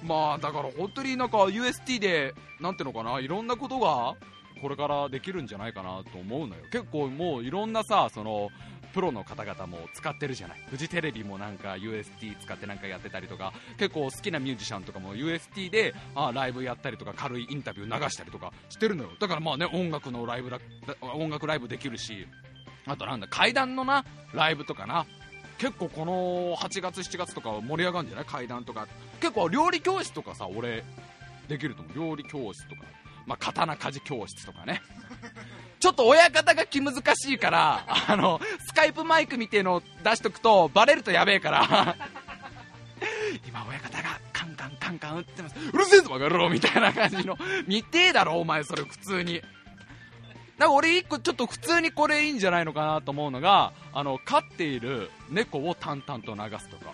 [0.03, 3.21] まあだから本当になんか UST でなんていうのかな。
[3.21, 4.15] いろんなことが
[4.61, 6.63] これからできるんじゃないかなと思うのよ。
[6.73, 8.49] 結構もういろんなさその
[8.93, 10.65] プロの方々も使ってるじゃない。
[10.71, 19.11] フジテレビもなんか UST 使ってなんかやってたりとか結構好きなミュージシャンとかも UST であライブやったりとか軽いインタビュー流したりとかしてるのよ。
[19.21, 20.59] だからまあね音楽のライブだ
[21.15, 22.27] 音楽ライブできるし
[22.87, 25.07] あとなんだ階段のなライブとかな。
[25.59, 28.25] 結構この8月7月とか盛り上がるんじゃない？
[28.27, 28.87] 階段とか。
[29.21, 30.85] 結構料理教室とかさ俺
[31.49, 31.97] できると思う。
[32.11, 32.83] 料理教室とか。
[33.27, 34.81] まあ、刀鍛冶教室とかね。
[35.81, 41.97] ちょっと親方が気難しいから、あの、スカイプマイクみてえのを出しとくと、バレるとやべえから、
[43.47, 45.55] 今親方がカンカンカンカン打ってます。
[45.73, 47.37] うるせえぞバカ野郎みたいな感じの、
[47.67, 49.43] 見てえだろお前それ普通に。
[50.59, 56.93] なんか俺一個ちょっと普通にこれいいんじゃないのかなと思うのが、あの、飼っている猫を淡々と流すとか。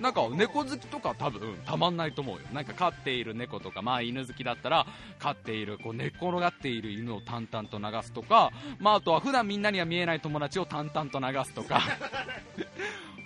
[0.00, 2.42] なんか猫好きとか多分たまんないと思うよ。
[2.52, 4.86] なんか飼っている猫とかまあ犬好きだったら
[5.18, 11.80] 飼っているこう寝転がっている犬を淡々と流すとかまああとは普段みんなには見えない友達を淡々と流すとか。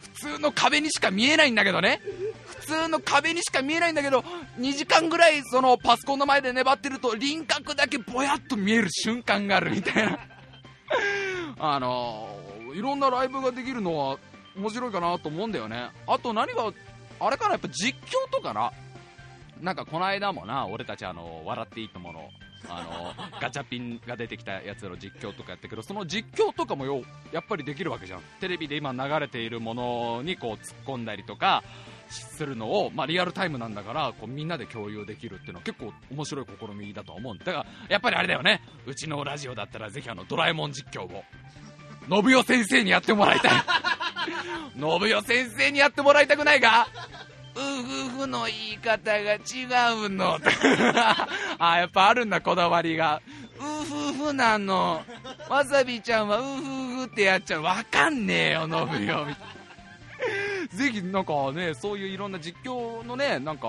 [0.01, 2.01] 普通の壁にしか見えないんだけどね。
[2.47, 4.21] 普通の壁にしか見えないんだけど
[4.59, 10.19] 2時間ぐらいそのパソコンの前で粘ってると輪郭だけぼやっと見える瞬間があるみたいな。
[11.59, 12.29] あの
[12.75, 14.19] いろんなライブができるのは
[14.61, 15.91] 面白いかなと思うんだよね。
[16.07, 16.73] あと何が
[17.21, 18.73] あれかなやっぱ実況とかな。
[19.61, 22.31] なんかこの間もな俺たちあの笑っていいともの
[22.69, 28.21] あの ガチャピンが出てきたやつの実況とかやったけどその実況とかもよやっぱりできるわけじゃん。
[28.41, 31.63] テレビで今流れているものにこう突っ込んだりとか
[32.09, 37.45] するのを、まあ、リアルタイムなんだからこうみんなで共有できるっていうのは結構面白い試みだと思うんだ。
[37.45, 38.63] からやっぱりあれだよね。
[38.87, 41.25] うちのラジオだったらぜひあのドラえもん実況を
[42.09, 43.53] 信代先生にやってもらいたい。
[44.79, 46.87] 信代先生にやってもらいたくないが
[47.57, 49.39] うふふの言い方が違
[50.07, 50.39] うの。
[51.59, 53.21] あやっぱあるんだこだわりが。
[53.59, 55.05] うふふなの。
[55.49, 57.63] わさびちゃんはうふふってやっちゃう。
[57.63, 58.91] わかんねえよ信代。
[58.91, 59.60] みたいな
[60.73, 63.69] ぜひなんかね、そういういろんな実況のね、なんか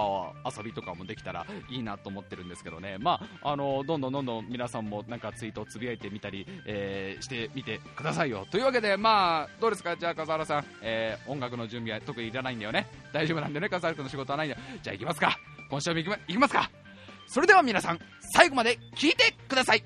[0.56, 8.46] 遊びとかもできたらいいなと思ってるんですけどね、まあ、あの、どんどんどんどん皆さんもなんかツイートをつぶやいてみたり、えー、してみてくださいよ。
[8.52, 9.96] というわけで、まあ、どうですか？
[9.98, 12.88] じゃあ、笠原さん、えー、音楽の準備は特にいらないんだよね。
[13.14, 14.62] 大丈夫なんでね、笠原君の仕事はないんだよ。
[14.84, 15.38] じゃあ行きますか。
[15.70, 16.70] 今週も行きま行きますか。
[17.28, 18.00] それでは皆さん、
[18.34, 19.84] 最後まで聞いてください。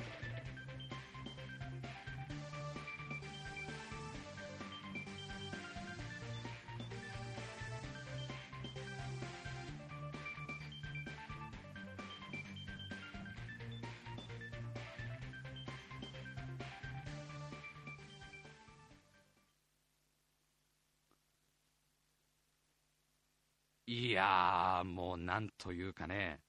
[23.98, 26.42] いやー、もうなんというかね、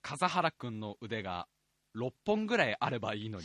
[0.00, 1.46] 笠原くんの腕が
[1.94, 3.44] 6本ぐらいあればいいのに。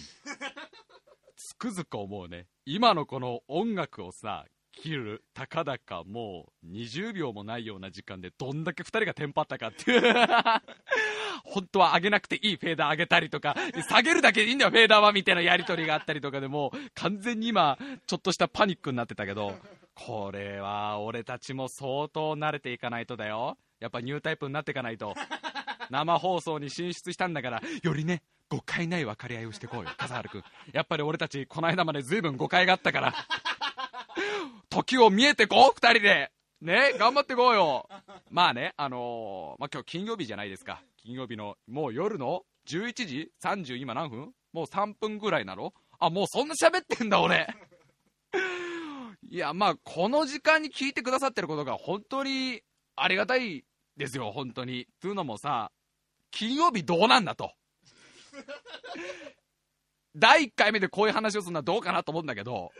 [1.35, 2.47] つくづく思うね。
[2.65, 10.01] 今のこの音楽をさ、切る、たかだかもう20秒もないような時間でどんだけ2人がテンパったかっていう
[11.43, 13.53] 本当は上げなくていいフェーダー上げたりとか、
[13.89, 19.59] 下げるだけでいいんだよ、フェーダーはみたいなやりとりがあったりとかでも完全に今、ちょっとしたパニックになってたけど、
[19.95, 23.57] これは俺たちも相当慣れていかないとだよ。
[23.79, 25.13] やっぱニュータイプになっていかないと。
[25.89, 30.43] 生放送に進出したんだから、よりね、誤解ない分かり合いをしてこうよ、笠原君。
[30.71, 33.13] やっぱり俺たち、この間まで随分誤解があったから。
[34.69, 36.31] 時を見えてこう、二人で。
[36.61, 37.89] ね、頑張ってこうよ。
[38.31, 40.81] まあね、あのー、まあ、今日金曜日じゃないですか。
[40.97, 44.33] 金曜日の、もう夜の11時 ?30 今何分？
[44.53, 45.73] もう3分ぐらいなの？
[45.99, 47.47] あ、もうそんな喋ってんだ俺。
[49.29, 52.61] いや、まあ、この時間に聞いてくださってることが本当に
[52.95, 53.65] ありがたい
[53.97, 54.87] ですよ、本当に。
[55.01, 55.71] というのもさ、
[56.31, 57.53] 金曜日どうなんだと。
[60.15, 62.71] 第1回目でこういう話をするのはどうかなと思うんだけど、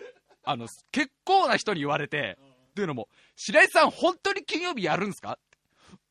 [0.43, 2.37] あの、結構な人に言われて、
[2.75, 5.39] というのも、白井さん本当に金曜日やるんですか？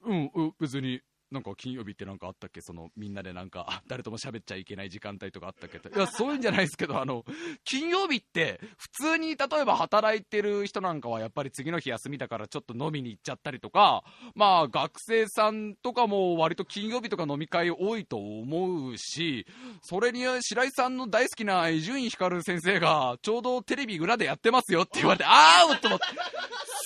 [0.02, 1.00] うん、うん、別に
[1.32, 2.60] なんか金曜日ってなんかあったっけ？
[2.60, 5.78] そのみんなでなんか誰とも喋っちゃいけない時間帯とかあったっけ？
[5.78, 7.24] いやそういうんじゃないですけどあの
[7.64, 19.46] 金曜日って普通に例えば働いてる人なんかはやっぱり次の日休みだからちょっと飲みに行っちゃったりとかまあ学生さんとかも割と金曜日とか飲み会多いと思うし
[19.82, 26.04] それに白井さんの大好きな伊集院光先生がちょうどテレビ裏でやってますよって言われてああと思って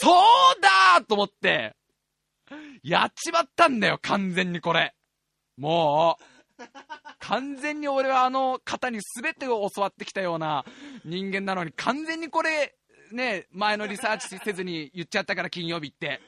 [0.01, 1.75] そうだと思って
[2.83, 4.95] やっちまったんだよ、完全にこれ。
[5.57, 6.63] もう、
[7.19, 10.65] 完全に俺はあの方に全てを教わってきたような
[11.05, 12.75] 人間なのに、完全にこれ、
[13.13, 16.21] ね、前のリサーチせずに言っちゃったから金曜日って。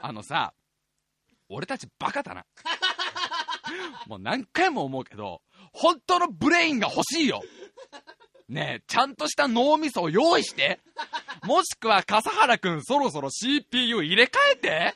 [0.00, 0.54] あのさ、
[1.48, 2.44] 俺たちバカだな。
[4.06, 7.42] もう何回も思うけど、本当のブレインが欲しいよ。
[8.48, 10.80] ねえ、ちゃんとした脳みそを用意して。
[11.44, 14.94] もしくは笠原くんそろそろ CPU 入れ替えて。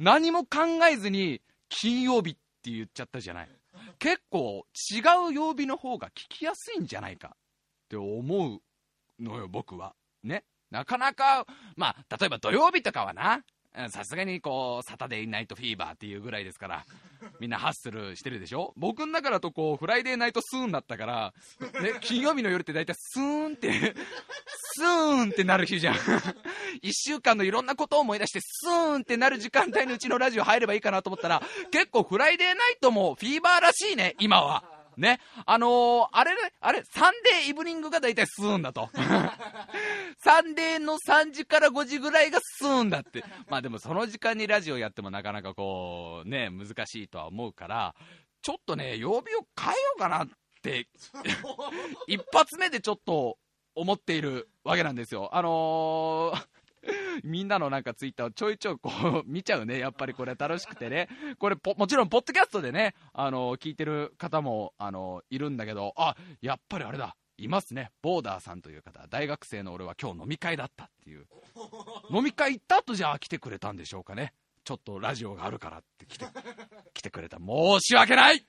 [0.00, 3.48] 何も考えずに金曜日って言っちゃったじゃない。
[3.98, 7.36] 結構違う曜日の方が聞きやすいんじゃないかっ
[7.90, 9.94] て思うのよ僕は。
[10.24, 10.44] ね。
[10.70, 13.44] なかなかまあ例えば土曜日とかはな。
[13.90, 16.84] さすがにこうサタデーナイトフィーバーっていうぐらいですから
[17.38, 18.72] みんなハッスルしてるでしょ？
[18.76, 21.34] 僕の中だとこう Friday night スーンだったから、
[21.80, 23.94] ね、 金曜日の夜って大体スーンって
[24.72, 25.94] スーンってなる日じゃん
[26.82, 34.79] 1週間のいろんなことを思い出してスーンってなる時間帯のうちのラジオ入ればいいかなと思ったら結構 Friday night もフィーバーらしいね今は。
[34.96, 35.20] ね。
[35.46, 38.90] あのー、あれね、あれ、 Sunday evening が大体スーンだと。
[40.18, 43.24] Sunday の3時から5時ぐらいがスーンだって。
[43.48, 47.94] まあでもその時間にラジオやってもなかなかこう、ね、難しいとは思うから、
[48.42, 50.28] ちょっとね、曜日を変えようかなっ
[50.62, 50.88] て、
[52.06, 53.38] 一発目でちょっと
[53.74, 55.30] 思っているわけなんですよ。
[55.32, 56.59] あのー
[57.24, 58.90] みんなのなんかツイッターをちょいちょいこ
[59.20, 59.78] う見ちゃうね。
[59.78, 61.08] やっぱりこれ楽しくてね。
[61.38, 67.16] これもちろん、ポッドキャストでね、あの聞いてる方も、あのいるんだけど、あ、やっぱりあれだ。
[67.36, 67.90] いますね。
[68.02, 69.06] ボーダーさんという方。
[69.08, 71.26] 大学生の俺は今日飲み会だったっていう。
[72.10, 74.34] 飲み会行った後じゃあ来てくれたんでしょうかね。
[74.64, 76.26] ちょっとラジオがあるからって来て、
[76.92, 77.38] 来てくれた。
[77.38, 78.46] 申し訳ない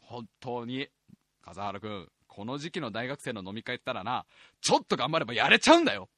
[0.00, 0.88] 本当に。
[1.42, 4.24] 笠原君、この時期の大学生の飲み会ったらな、
[4.60, 6.08] ちょっと頑張ればやれちゃうんだよ。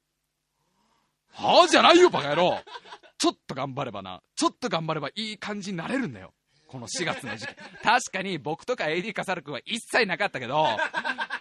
[1.33, 2.59] はあじゃないよ、バカ野郎。
[3.17, 6.33] ちょっと頑張ればな、ちょっと頑張ればいい感じになれるんだよ。
[6.67, 7.55] この4月の時期。
[7.83, 10.67] 確かに僕とか AD カサル君は一切なかったけど、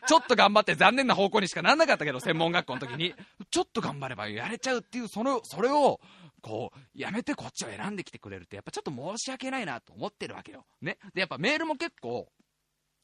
[0.07, 3.15] ちょっと頑張って残念な方向にしかなんなかったけど、専門学校の時に。
[3.51, 6.01] ちょっと頑張ればやれちゃうっていう、その、それを、
[6.43, 10.67] こう、やめてこっちを選んできてくれるって、やっぱちょっと申し訳ないなと思ってるわけよ。
[10.83, 10.99] ね。
[11.15, 12.29] で、やっぱメールも結構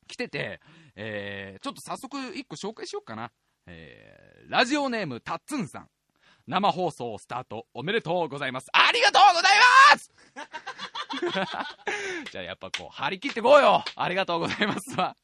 [0.07, 0.61] 来てて、
[0.97, 3.30] えー、ちょっと早速1個紹介しようかな。
[3.66, 5.89] えー、ラジオネームたっつんさん。
[6.49, 8.68] 生放送スタートおめでとうございます。
[8.72, 9.53] ありがとうござい
[9.92, 10.11] ます
[12.32, 15.14] じゃあやっぱこう、張り切ってこうよありがとうございますわ。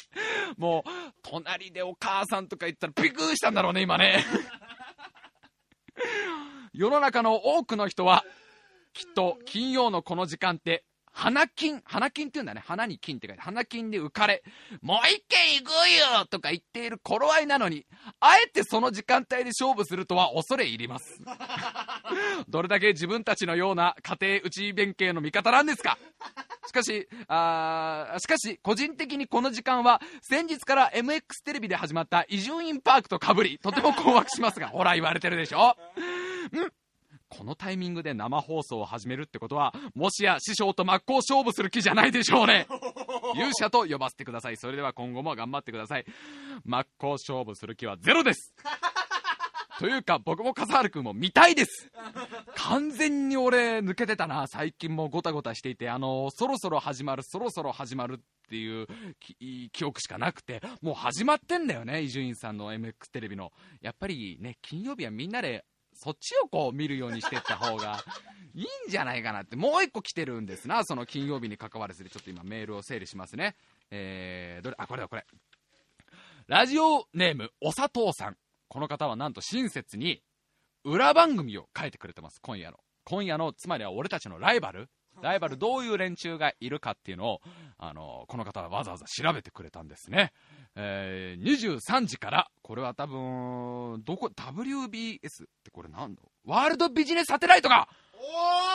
[0.58, 0.90] もう、
[1.22, 4.22] 隣でお母さんとか言ったらびっくしたんだろうね、今ね。
[6.74, 8.22] 世の中の多くの人は、
[8.92, 10.84] きっと金曜のこの時間って
[11.16, 12.62] 花金、花金って言うんだね。
[12.66, 14.42] 花に金って書いて、花金で浮かれ、
[14.82, 15.70] もう一軒行く
[16.18, 17.86] よとか言っている頃合いなのに、
[18.18, 21.22] あえてその時間帯で勝負するとは恐れ入ります。
[22.48, 25.98] どれだけ自分たちのような家庭内弁慶の味方なんですか
[26.66, 36.83] しかし、あしかし、個人的にこの時間は、先日から MX テレビで始まった伊集院パークとかぶり、とても困惑しますが、ほら言われてるでしょん
[37.36, 42.66] このタイミングで生放送を始めるってことは、もしや師匠と真っ向勝負する気じゃないでしょうね。
[43.34, 44.56] 勇者と呼ばせてください。
[44.56, 46.04] それでは今後も頑張ってください。
[46.64, 48.54] 真っ向勝負する気はゼロです。
[49.80, 51.90] というか、僕も笠原君も見たいです。
[52.54, 54.46] 完全に俺抜けてたな。
[54.46, 58.86] 最近もごたごたしていて、あのー、そろそろ始まる、そろそろ始まるっていう
[59.72, 63.52] 記憶しかなくて、もう始まってんだよね、伊集院さんの MX テレビの。
[63.80, 65.64] やっぱりね、金曜日はみんなで
[65.94, 68.02] そっちをこう見るようにしていった方が
[68.54, 73.56] いいんじゃないかなって、もう1個来てるんですな、その金曜日に関わらずで、ちょっと今メールを整理しますね。
[73.90, 75.26] えー、どれ、あ、これだ、これ。
[76.46, 78.36] ラジオネーム、お砂糖さん。
[78.68, 80.22] この方はなんと親切に、
[80.84, 82.78] 裏番組を書いてくれてます、今夜の。
[83.04, 84.90] 今夜の、つまりは俺たちのライバル
[85.24, 87.40] ライバルどういう連中がいるかっていうのを、
[87.78, 90.32] あのこの方はわざわざ調べてくれたんですね。
[90.76, 97.88] えー、23時から、これは多分、どこ、WBS ってこれなんだワールドビジネスサテライトか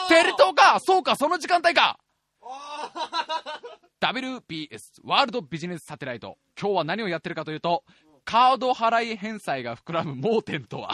[0.08, 0.80] テレ東か？
[0.80, 2.00] そうか、その時間帯か！
[4.02, 6.38] WBS ワールドビジネスサテライト。
[6.60, 7.84] 今日は何をやってるかというと
[8.26, 10.92] カード払い返済が膨らむ盲点とは。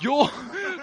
[0.00, 0.28] よ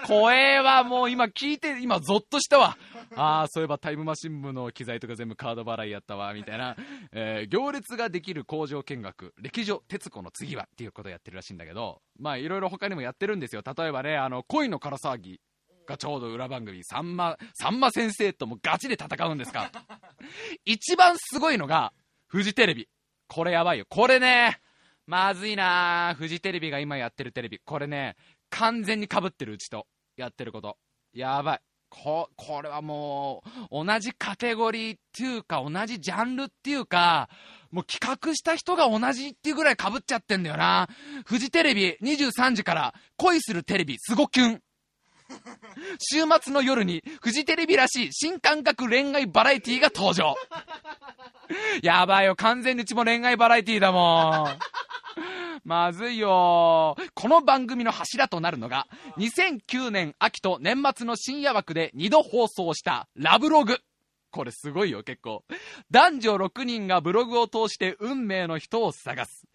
[0.06, 2.76] 声はもう今聞いて今ゾッとしたわ
[3.14, 6.76] ああ、そういえばタイムマシン部の機材とか全部カード払いやったわ、みたいな、
[7.12, 13.62] えー、行列ができる工場見学、歴女徹子の次はっていうことをやってるらしいんだけど、まあいろいろ他にもやってるんですよ。
[13.64, 15.40] 例えばね、あの、恋の唐騒ぎ
[15.86, 19.70] がちょうど裏番組、さんま、さんま先生ともガチで戦うんですか。
[20.64, 21.92] 一番すごいのが、
[22.26, 22.88] フジテレビ。
[23.28, 23.86] これやばいよ。
[23.88, 24.60] これね、
[25.06, 27.60] まずいなフジテレビが今やってるテレビ。
[27.64, 28.16] これね、
[28.50, 29.86] 完全にかぶってるうちと、
[30.16, 30.76] やってること。
[31.12, 31.60] やばい。
[31.88, 37.28] こ、これはもう、同じカテゴリーっていうか、同じジャンルっていうか、
[37.70, 40.88] もう企画した人が同じっていうぐらい被っちゃってんだよな。
[41.24, 44.62] フジテレビ23時から恋するテレビすごキュン。
[45.98, 50.36] 週末の夜にフジテレビらしい新感覚恋愛バラエティーが登場。
[51.82, 54.58] やばいよ、完全にうちも恋愛バラエティーだもん。
[55.64, 56.96] まずいよ。
[57.14, 58.86] この番組の柱となるのが、
[59.18, 63.78] 2009年秋と年末の深夜枠で2度放送したラブログ。
[64.30, 65.44] これすごいよ、結構。
[65.90, 69.46] 男女6人がブログを通して運命の人を探す。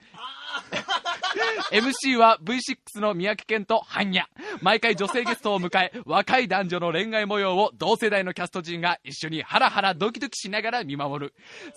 [1.72, 4.24] MC は V6 の三宅健とハンニャ。
[4.62, 11.34] 毎回女性ゲストを迎え、若い男女の恋愛模様を同世代のキャスト陣が一緒にハラハラドキドキしながら見守る。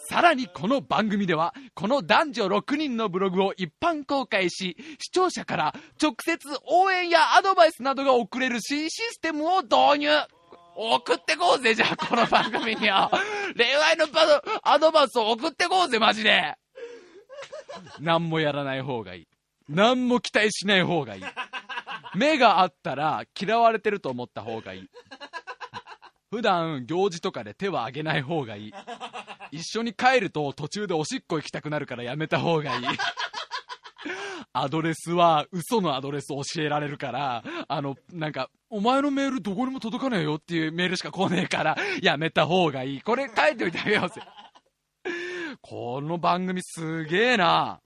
[0.08, 10.08] さらにこの番組では、この男女6人のブログを一般公開し、視聴者から直接応援やアドバイスなどが送れる新システムを導入。
[10.76, 13.08] 送ってこうぜ、じゃあ、この番組には。
[13.56, 14.06] 恋愛の
[14.64, 16.56] アドバイスを送ってこうぜ、マジで。
[18.00, 19.28] 何もやらない方がいい。
[19.68, 21.22] 何も期待しない方がいい。
[22.14, 24.90] 目があったら嫌われてると思った方がいい。
[26.30, 28.74] 普段行事とかで手は挙げない方がいい。
[29.52, 32.84] 一緒に帰ると途中でおしっこ行きたくなるからやめた方がいい。
[34.52, 43.02] アドレスは嘘のアドレス教えられるから、あの、なんか、お前のメールどこにも届かねえよっていうメールしか来ねえから、やめた方がいい。
[43.02, 44.20] これ書いておいてあげようぜ。
[45.66, 47.80] この番組すげえな。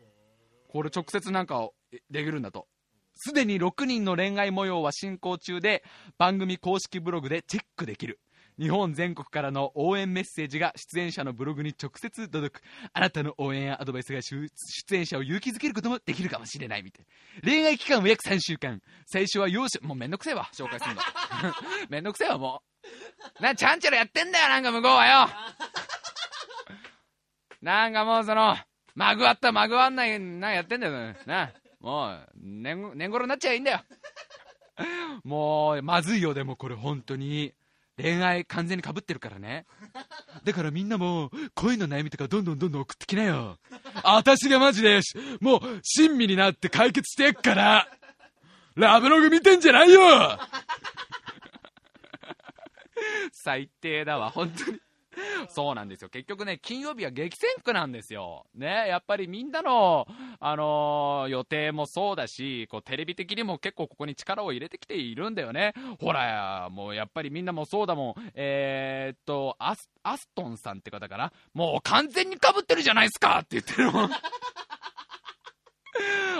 [0.68, 1.68] これ直接なんか
[2.10, 2.66] できるんだと。
[3.14, 5.84] すでに6人の恋愛模様は進行中で、
[6.18, 8.18] 番組公式ブログでチェックできる。
[8.58, 12.62] 日本全国からの応援メッセージが出演者のブログに直接届く。
[12.92, 14.50] あなたの応援やアドバイスが出
[14.96, 17.06] 演者を勇気づけることもできるかもしれないみたい
[17.44, 18.82] 恋愛期間は約3週間。
[19.06, 21.02] 最初は容赦、もうめんどくせえわ、紹介するの。
[21.90, 22.60] めんどくせえわ、も
[23.38, 23.42] う。
[23.42, 25.28] な、ちゃんちゃらやってんだよ、なんか向こうはよ。
[27.60, 28.56] なんかもうその、
[28.94, 31.52] まぐわったまぐわんない、な、やってんだよ、な。
[31.80, 33.80] もう、年、年頃になっちゃいいんだよ。
[35.24, 37.54] もう、まずいよ、でもこれ本当に。
[38.00, 39.66] 恋愛完全にかぶってるからね。
[40.44, 43.58] だからみんなも、恋の悩みとかどんどんどんどん送ってきなよ。
[44.04, 45.00] 私がマジで、
[45.40, 47.88] もう、親身になって解決してやっから。
[48.76, 50.00] ラブログ見てんじゃないよ
[53.32, 54.78] 最低だわ、本当に。
[55.48, 56.08] そうなんですよ。
[56.08, 58.46] 結局ね、金曜日は激戦区なんですよ。
[58.54, 60.06] ね、やっぱりみんなの、
[60.40, 65.74] あのー、予定もそうだし、こう、テレビ的にも結構ここに力を入れてきているんだよね。
[66.00, 68.30] ほら、もうやっぱりみんなもそうだもん。
[68.34, 71.32] えー、っと、アス、アストンさんって方かな。
[71.54, 74.10] もう完全に被ってるじゃないですかって言ってるもん。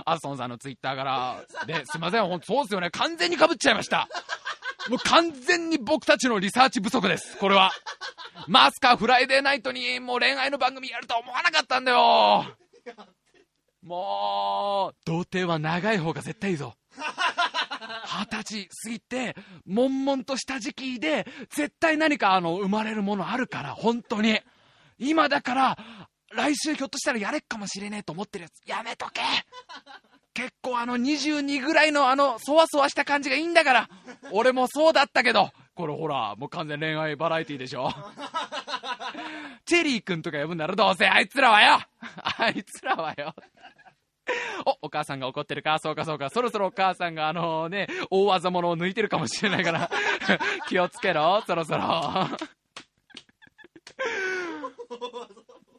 [0.05, 2.91] アストンさんのツイッターから、で、すいません、ほんそうですよね。
[2.91, 4.09] 完全に被っちゃいました。
[4.89, 7.37] もう完全に僕たちのリサーチ不足です。
[7.39, 7.73] これは。
[8.47, 12.45] マスカフライデーナイトにもう恋愛の番組やると思わなかったんだよ。
[13.83, 16.75] もう、童貞は長い方が絶対いいぞ。
[18.05, 19.37] 二十歳過ぎて、
[19.67, 24.41] 悶々とした時期で、絶対何かあの、生まれるものあるから、本当に。
[24.99, 25.79] 今だから、
[26.33, 29.23] 来週ひょっとしたらやれっかもしれねえと思ってるやつ、やめとけ
[30.39, 33.89] 結構あの22ぐらいのあの、そわそわした感じがいいんだから。
[34.31, 35.51] 俺もそうだったけど。
[35.75, 37.93] これほら、もう完全恋愛バラエティでしょ。
[39.67, 41.81] チェリー君とか呼ぶならどうせあいつらはよ
[42.39, 43.35] あいつらはよ
[44.65, 46.31] お、お母さんが怒ってるかそうかそうか。
[46.31, 49.91] そろそろお母さんがあのね、大技物を抜いてるかもしれないから
[50.69, 52.29] 気をつけろ、そろそろ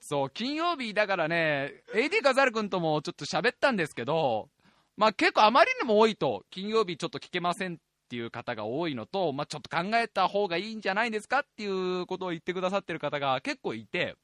[0.10, 4.50] そう、金曜日だからね、AD カザル君ともちょっと喋ったんですけど、
[4.98, 7.78] まあ結構あまりにも多いと、金曜日ちょっと聞けませんっ
[8.10, 14.16] ていう方が多いのと、まあ、ちょっと考えた方がいいんじゃないですかっていうことを言ってくださってる方が結構いて、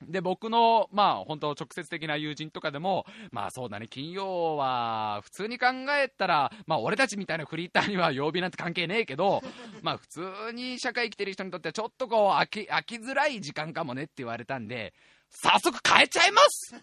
[0.00, 5.66] で、僕の、まあ、本当直接的な友人とかでも、まあそうだね、金曜は、普通に考
[6.00, 9.42] えたら、まあ俺たちみたいなフリーターには曜日なんて関係ねえけど、
[9.82, 14.92] まあ普通に社会生きてる人にとってはちょっとこう、飽き、飽きづらい時間かもねって言われたんで、
[15.30, 16.74] 早速変えちゃいます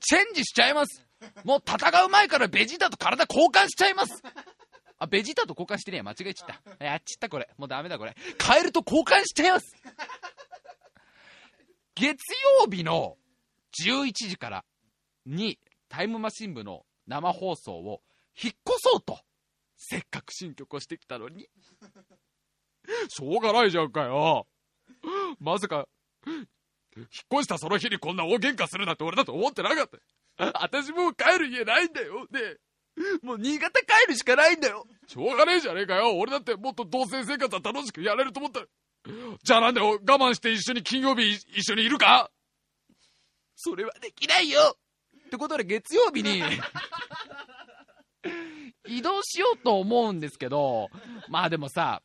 [0.00, 1.04] チェンジしちゃいます
[1.44, 4.22] もう戦う前からベジータと体交換しちゃいます
[5.00, 6.84] あ、ベジータと交換してねえ間違えちゃった。
[6.84, 7.48] やっちったこれ。
[7.56, 8.16] もうダメだこれ。
[8.36, 9.72] カエルと交換しちゃいます
[11.94, 12.16] 月
[12.60, 13.16] 曜日の
[13.84, 14.64] 11時から
[15.24, 18.02] にタイムマシン部の生放送を
[18.40, 19.18] 引っ越そうと、
[19.76, 21.48] せっかく新曲をしてきたのに。
[23.08, 24.46] しょうがないじゃんかよ。
[25.38, 25.88] まさか、
[26.96, 29.88] 引っ越したその日にこんな大喧嘩するなんて俺だと思ってなかっ
[30.38, 30.62] た。
[30.62, 32.26] 私もう帰る家ないんだよ。
[32.30, 32.40] ね
[33.22, 34.84] もう新潟帰るしかないんだよ。
[35.06, 36.16] しょうがねえじゃねえかよ。
[36.18, 38.60] 俺だってもっと同棲生活は楽しくやれると思った。
[39.44, 42.30] じゃあなんで我慢して一緒に金曜日一緒にいるか？
[43.54, 44.76] それはできないよ
[45.26, 46.42] ってことで月曜日に
[48.86, 50.88] 移動しようと思うんですけど、
[51.28, 52.02] まあでもさ、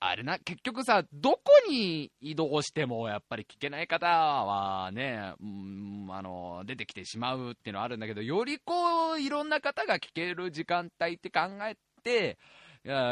[0.00, 12.38] あれな、結局さ、どこに移動してもやっぱり聞けない方はね、うん、あの、出てきてしまうっていうのはあるんだけど、よりこう、いろんな方が聞ける時間帯って考えて、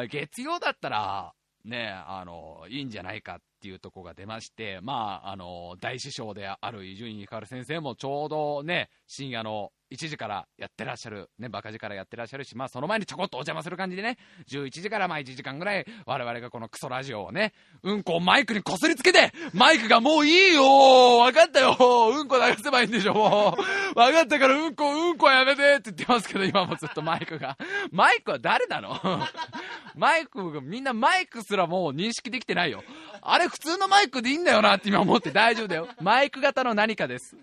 [0.09, 14.17] 月曜だったら、ね、あの、いいんじゃないかっていうとこが出まして、まあ、あの、大師匠である伊集院光先生もちょうどね、深夜の1時からやってらっしゃる、ね、バカ時からやってらっしゃるし、まあその前にちょこっとお邪魔する感じでね、
[14.49, 20.63] 11時からまあ1時間ぐらい我々がこのクソラジオをね、うんこをマイクにこすりつけて、マイクがもういいよ
[21.21, 27.57] 分かったようんこ流せばいいんでしょもう分かったからうんこ、うんこやめてって言ってますけど、今もずっとマイクが。
[27.93, 28.99] マイクは誰なの？
[29.95, 32.83] マイクが、みんなマイクすらもう認識できてないよ。
[33.23, 35.89] あれ普通のマイクでいいんだよなって今思って大丈夫だよ。
[36.01, 37.37] マイク型の何かです。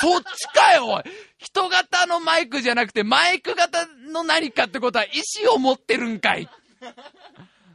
[0.00, 1.02] そっちかよ、おい
[1.38, 5.08] 人型のマイクじゃなくて、マイク型の何かってことは意
[5.44, 6.48] 思を持ってるんかい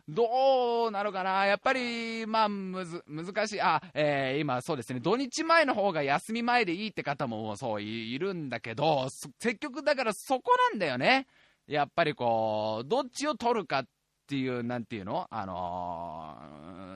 [0.08, 1.48] どうなのかな？
[1.48, 3.62] やっぱり、まあ、むず、難しい。
[3.62, 9.08] あ、えー、今そうですね、土日前の方が休み前でいいって方もそういるんだけど、
[9.40, 11.26] 積極だからそこなんだよね。
[11.68, 13.86] やっぱりこう、どっちを取るかっ
[14.26, 15.28] っていう、なんていうの？
[15.30, 16.36] あの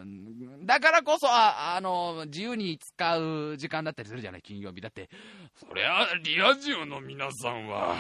[0.03, 4.81] ー、だからこそ、あ、あのー、自由に使う時間だったりするじゃない、金曜日。
[4.81, 5.11] だって、
[5.55, 7.97] そりゃ、リア充の皆さんは、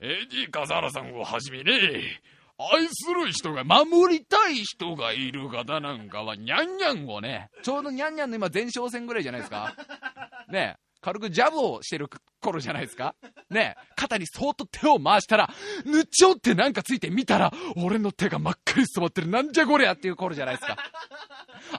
[0.00, 2.20] AD 笠原さんをはじめね、
[2.58, 9.74] 愛する人が、守りたい人がいる方なんかは、ニャンニャンをね、ちょうどニャンニャンの今前哨戦ぐらいじゃないですか。
[10.50, 12.08] ね軽くジャブをしてる
[12.40, 13.14] 頃じゃないですか？
[13.50, 15.50] ね肩にそーっと手を回したら、
[15.84, 19.28] ぬちょってなんかついてみたら、俺の手が真っ赤に染まってる。
[19.28, 20.76] なんじゃこりゃっていう頃じゃないですか。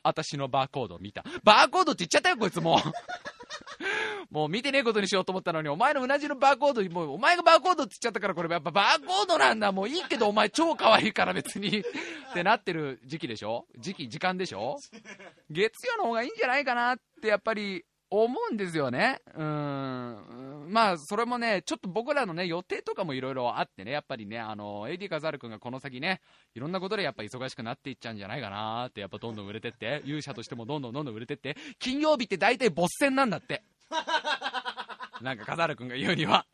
[0.03, 1.23] 私のバーコードを見た。
[1.43, 2.79] バーコードって言っちゃったよ、こいつもう。
[4.31, 9.71] もう見てねえことにしようと思ったのに、お前のうなじのバーコード、もうお前がバーコードって言っちゃったから、これやっぱバーコードなんだ。
[9.71, 11.83] もういいけど、お前超可愛いから別にっ
[12.33, 13.67] てなってる時期でしょ？
[13.77, 14.77] 時期、時間でしょ？
[15.49, 17.83] 月曜の方がいいんじゃないかなってやっぱり
[18.21, 19.21] 思うんですよね。
[19.35, 20.67] うん。
[20.69, 26.21] まあ、それもね、ちょっと僕らのね、予定とかもいろいろあってね、やっぱりね、あの、AD カザール君がこの先ね、
[26.53, 33.63] いろんなことでやっぱ忙しくなっていっちゃうんじゃないかなって、やっぱどんどん売れてって、勇者としてもどんどんどんどん売れてって、金曜日って大体ボス戦なんだって。
[35.21, 36.45] なんかカザール君が言うには。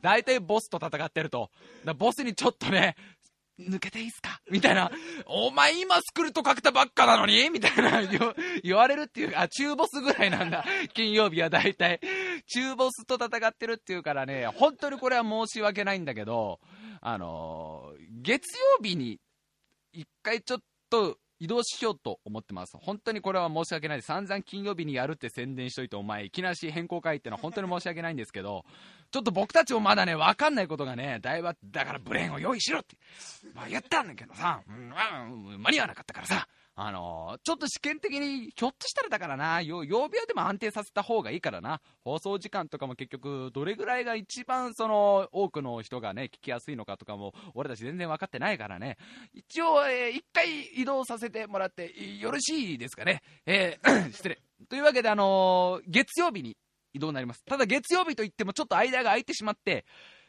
[0.00, 1.50] 大体ボスと戦ってると。
[1.98, 2.96] ボスにちょっとね、
[3.60, 4.31] 抜けていいっすか？
[4.50, 4.90] みたいな。
[5.26, 7.48] お前今スクルトかけたばっかなのに？
[7.50, 8.02] みたいな
[8.62, 10.64] 言われるっていう、あ、中ボスぐらいなんだ。
[10.94, 12.00] 金曜日は大体。
[12.46, 16.60] 中ボスと戦ってるっていうからね、本当にこれは申し訳ないんだけど、
[17.00, 19.20] あのー、月曜日に
[19.92, 22.76] 一回ちょっと移動しようと思ってます。
[22.80, 24.06] 本当にこれは申し訳ないです。
[24.06, 28.64] 散々金曜日にやるって宣伝しといて、お前、いきなし変更会ってのは本当に申し訳ないんですけど、
[29.12, 32.96] ちょっと僕たちもまだね、わかんないことがね、だいぶ、だからブレーンを用意しろって、
[33.54, 34.90] まあ言ったんだけどさ、うん、
[35.60, 48.96] 間に合わなかったからさ、あのー、ちょっと試験的に、ひょっとしたらだからな、曜日はでも安定させた方がいいからな、放送時間とかも結局、どれぐらいが一番その、多くの人がね、聞きやすいのかとかも、俺たち全然分かってないからね、
[49.34, 53.22] 一応、えー、一回移動させてもらって、よろしいですかね。
[53.44, 54.40] えー、 失礼。
[54.70, 56.56] というわけで、あのー、月曜日に
[56.94, 57.44] 移動になります。
[57.44, 59.84] ただ月曜日といってもちょっと間が空いてしまって、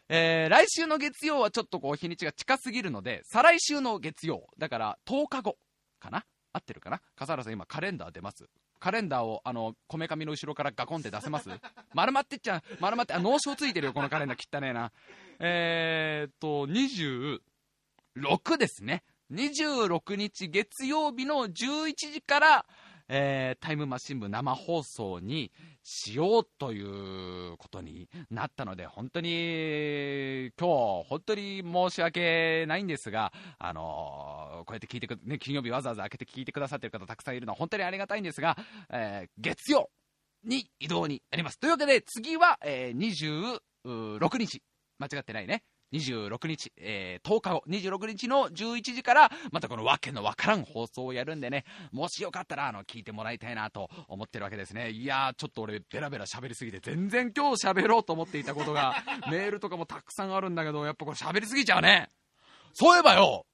[0.09, 5.57] えー、来週の月曜はちょっとこう日にちが近すぎるので、再来週の月曜、だから10日後
[5.99, 6.25] かな？
[6.51, 7.01] 合ってるかな？
[7.15, 8.45] 笠原さん今カレンダー出ます
[8.79, 11.49] カレンダーを、あの、こめかみの後ろからガコンって出せます？
[11.95, 12.61] 丸まってっちゃう。
[12.81, 14.57] 丸まって、あ、脳症ついてるよ、このカレンダー。
[14.57, 14.91] 汚ねえな。
[15.39, 19.03] えー、っと、26ですね。
[19.31, 22.65] 26日月曜日の11時から、
[23.15, 25.51] えー、タイムマシン部生放送に
[25.83, 38.57] しようということになったので、本当に、今日、本当に申し訳ないんですが、あのー、こうやって聞いてく、ね、金曜日わざわざ開けて聞いてくださってる方たくさんいるのは本当にありがたいんですが、
[38.91, 39.91] えー、月曜
[40.43, 41.59] に移動になります。
[41.59, 44.63] というわけで、次は、えー、26日。
[44.99, 45.63] 間違ってないね。
[45.93, 54.89] 26日、えー、10日後、26日の11時から、またこのわけのわからん放送をやるんでね、もしよかったら、あの、聞いてもらいたいなと思ってるわけですね。
[54.89, 58.95] いやー、ちょっと俺、ベラベラ喋りすぎて、全然今日喋ろうと思っていたことが、
[59.29, 62.09] メールとかもたくさんあるんだけど、やっぱこれ喋りすぎちゃうね。
[62.73, 63.45] そういえばよ、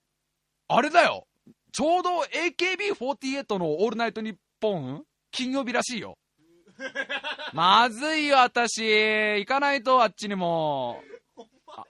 [0.70, 1.28] あれだよ、
[1.74, 6.18] ちょうど AKB48 のオールナイトニッポン、金曜日らしいよ。
[7.54, 8.82] まずいよ、私。
[8.82, 11.02] 行かないと、あっちにも。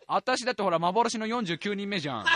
[0.07, 2.25] あ、私だってほら、幻の49人目じゃん。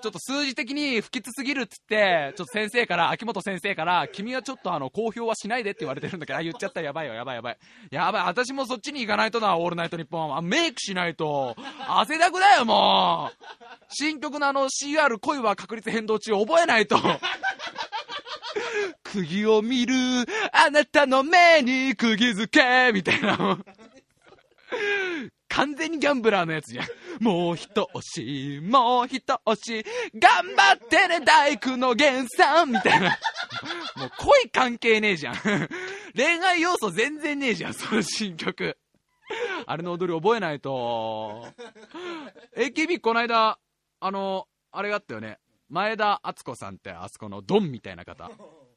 [0.00, 7.58] ちょっと数字的に不吉すぎるっつって、ちょっと先生から、秋元先生から、君はちょっとあの、公表はしないでって言われてるんだけど、あ、言っちゃったやばいよ、やばいやばい。
[7.90, 10.40] やばい、私もそっちに行かないとな、オールナイトニッポンは。
[10.40, 11.56] メイクしないと。
[11.88, 13.36] 汗だくだよ、もう。
[13.88, 16.96] 新曲のあの CR 恋は確率変動中覚えないと。
[19.02, 19.94] 釘を見る、
[20.52, 23.58] あなたの目に釘付け、みたいな。
[25.58, 26.86] 完全にギャンブラーのやつじゃん。
[27.20, 29.84] もう一押し、もう一押し、
[30.14, 33.18] 頑張ってね、大工の源さんみたいな。
[33.96, 35.34] もう恋関係ねえじゃん。
[36.14, 38.78] 恋愛要素全然ねえじゃん、その新曲。
[39.66, 41.48] あれの踊り覚えないと。
[42.56, 43.58] AKB この間、
[43.98, 45.40] あの、あれがあったよね。
[45.68, 48.30] 前田敦子さんってあそこのドンみたいな方。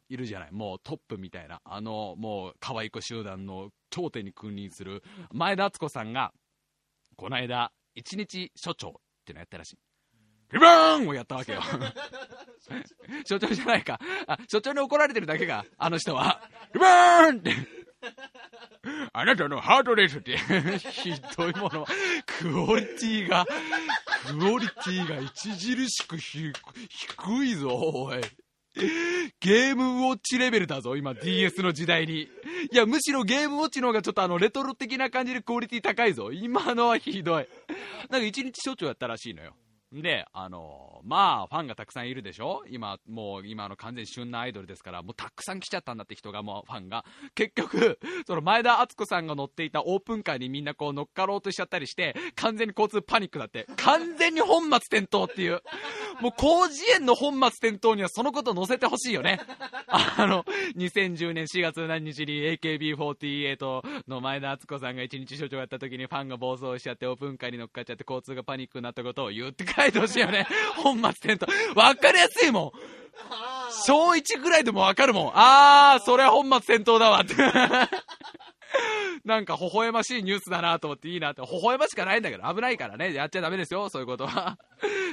[0.10, 0.52] いるじゃない。
[0.52, 1.62] もうトップみたいな。
[1.64, 6.34] あの、もう可愛い子集団の頂点に君臨する前田敦子さんが、
[7.22, 8.92] この間、一日所長っ
[9.28, 9.78] てのやったらしい。
[10.52, 11.62] ビバーンをやったわけよ。
[13.30, 14.00] 所長じゃないか。
[14.26, 16.42] あ、所長に怒られてるだけが、あの人は。
[16.74, 17.54] ビバーンって。
[19.14, 20.36] あなたのハートレースって、
[20.80, 21.86] ひどいもの。
[22.26, 23.46] クオリティが、
[24.26, 26.52] クオリティが著しく低
[27.46, 28.22] いぞ、おい。
[29.40, 32.22] ゲームウォッチレベルだぞ、今 DS の時代に。
[32.22, 32.30] い
[32.72, 36.32] や、むしろゲームウォッチの方がちょっとあの、レトロ的な感じでクオリティ高いぞ。
[36.32, 37.48] 今のはひどい。
[38.10, 39.56] なんか一日所長やったらしいのよ。
[39.92, 42.64] で、あのー、まあ、ファンがたくさんいるでしょ？
[42.70, 47.04] 今、もう、今の完全旬なアイドルですから、もうたくさん来ちゃったんだって人が、もうファンが。
[47.36, 53.68] 結局、 その前田敦子さんが乗っていたオープンカーにみんなこう乗っかろうとしちゃったりして、完全に交通パニックだって。
[53.76, 55.62] 完全に本末転倒っていう。
[56.22, 59.40] もう、広辞苑の本末転倒にはそのこと載せてほしいよね。
[59.88, 60.46] あの、
[60.78, 70.48] 2010年4月何日に AKB48 の前田敦子さんが一日所長やった時にファンが暴走しちゃってオープンカーに乗っかっちゃって交通がパニックになったことを言って書いてほしいよね。
[70.78, 71.48] 本末転倒。
[71.76, 72.72] わかりやすいもん。
[73.86, 75.32] 小1ぐらいでもわかるもん。
[75.34, 77.36] あー、それは本末転倒だわって。
[79.26, 81.42] なんか微笑ましいニュースだなと思っていいなって。
[81.42, 83.14] 微笑ましかないんだけど、危ないからね。
[83.14, 84.58] やっちゃダメですよ、そういうことは。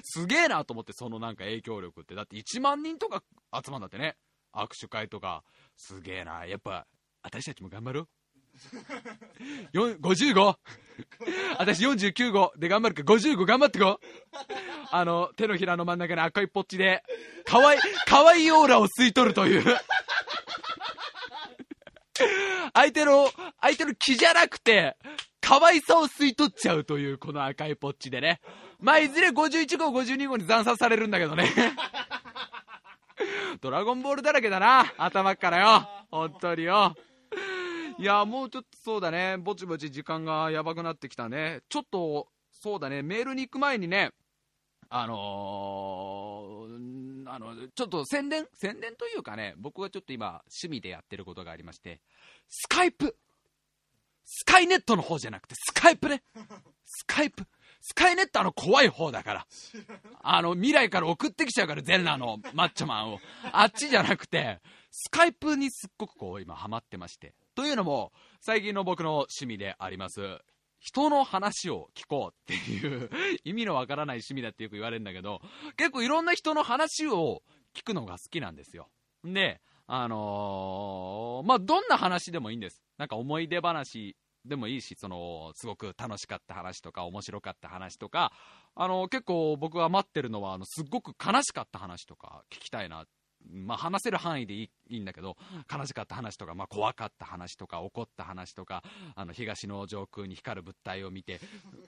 [0.03, 2.15] すげえなと思って、そのなんか影響力って。
[2.15, 3.23] だって1万人とか
[3.65, 4.17] 集まんだってね。
[4.55, 5.43] 握手会とか。
[5.77, 6.47] すげえな。
[6.47, 6.87] やっぱ、
[7.23, 8.09] 私たちも頑張ろう。
[9.73, 10.57] よん 55!
[11.59, 14.01] 私49号で頑張るから55頑張ってこ
[14.91, 17.03] あの、手のひらの真ん中に赤いポッチで、
[17.45, 19.65] かわいい、かわいいオーラを吸い取るという。
[22.75, 23.31] 相手の、
[23.61, 24.97] 相手の気じゃなくて、
[25.41, 28.41] 可愛さを吸い取っちゃうという、この赤いポッチでね。
[28.81, 31.53] まあ、いずれ51号、52号に惨殺されるんだけどね。
[33.61, 35.89] ドラゴンボールだらけだな、頭からよ。
[36.11, 36.95] 本当によ。
[37.99, 41.63] いや、もうちょっとそうだね、ぼちぼち時間がやばくなってきたね。
[41.69, 44.13] ちょっと、そうだね、メールに行く前にね、
[44.89, 48.47] あのー、あの、ちょっと宣伝？
[48.55, 52.01] 宣伝というかね、僕がちょっと今、趣味でやってることがありまして、
[52.49, 53.17] スカイプ
[54.25, 56.23] スカイネットの方じゃなくて、スカイプね
[56.85, 57.45] スカイプ
[57.81, 59.47] スカイネットあの怖い方だから。
[60.23, 63.21] あの、未来から送ってきちゃうから、ゼルナのマッチョマンを。
[63.53, 67.35] あっちじゃなくて、スカイプにすっごくこう、今ハマってまして。
[67.59, 70.39] というのも、最近の僕の趣味であります、
[70.79, 73.11] 人の話を聞こうっていう
[73.43, 75.41] 意味のわからない趣味だってよく言われるんだけど、
[75.77, 77.43] 結構いろんな人の話を
[77.75, 78.87] 聞くのが好きなんですよ。
[79.25, 82.81] で、あのー、まあ、どんな話でもいいんです。
[82.97, 88.31] なんか思い出話でもいいし、その、すごく楽しかった話とか、面白かった話とか、
[88.77, 93.07] あの、結構僕が待ってるのは、あの、すっごく悲しかった話とか聞きたいなっ
[93.51, 95.37] まあ、話せる範囲でいいんだけど、
[95.73, 98.83] 悲しかった話とか、まあ、怖かった話とか、怒った話とか、
[99.15, 101.41] あの東の上空に光る物体を見て、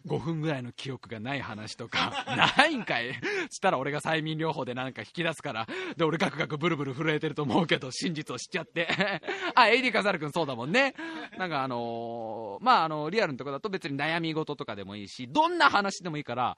[0.07, 2.25] 5分ぐらいの記憶がない話とか、
[2.57, 3.15] ないんかい？
[3.51, 8.89] したら俺が催眠療法でなんか引き出すから、で、俺ガクガクブルブル震えてると思うけど、真実を知っちゃって。
[9.55, 10.95] あ、エイディ・カザル君そうだもんね。
[11.37, 16.57] なんかあのー、まあ、あの、リアルのとこだと別に悩み事とかでもいいし、どんな話でもいいから、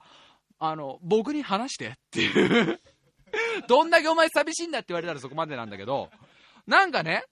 [0.59, 2.79] あの、僕に話してっていう。
[3.67, 6.09] どんだけお前寂しいんだって言われたらそこまでなんだけど、
[6.67, 7.23] なんかね、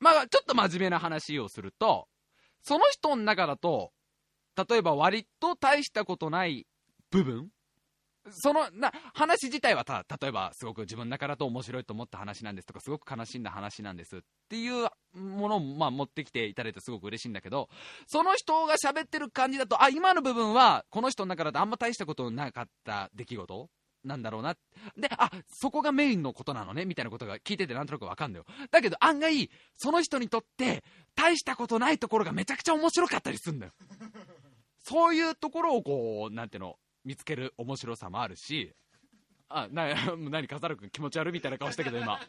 [0.00, 2.08] まあ、ちょっと真面目な話をすると、
[2.62, 3.92] その人の中だと、
[4.68, 6.66] 例えば割と大したことない
[7.10, 7.50] 部分
[8.30, 17.68] そのな話自体はた例えばすごく自分の中だと面白いと思った話なんですとかすごく悲しんだ話なんですっていうものを、まあ、持ってきていただいてすごく嬉しいんだけど
[18.06, 23.68] その人が喋ってる感じだとあ今の部分はこの人の中だとあんま大したことなかった出来事
[24.04, 24.54] なんだろうな。
[24.96, 28.46] で、あ、そこがメインのことなのね、みたいなことが聞いててなんとなくわかんないよ。
[28.70, 30.84] だけど案外、その人にとって、
[31.14, 33.72] 大したことないところがめちゃくちゃ面白かったりすんだよ。
[34.80, 38.74] そういうところをこう、なんていうの、見つける面白さもあるし、
[39.48, 42.20] あ、な、 何、笠原君気持ち悪いみたいな顔したけど今。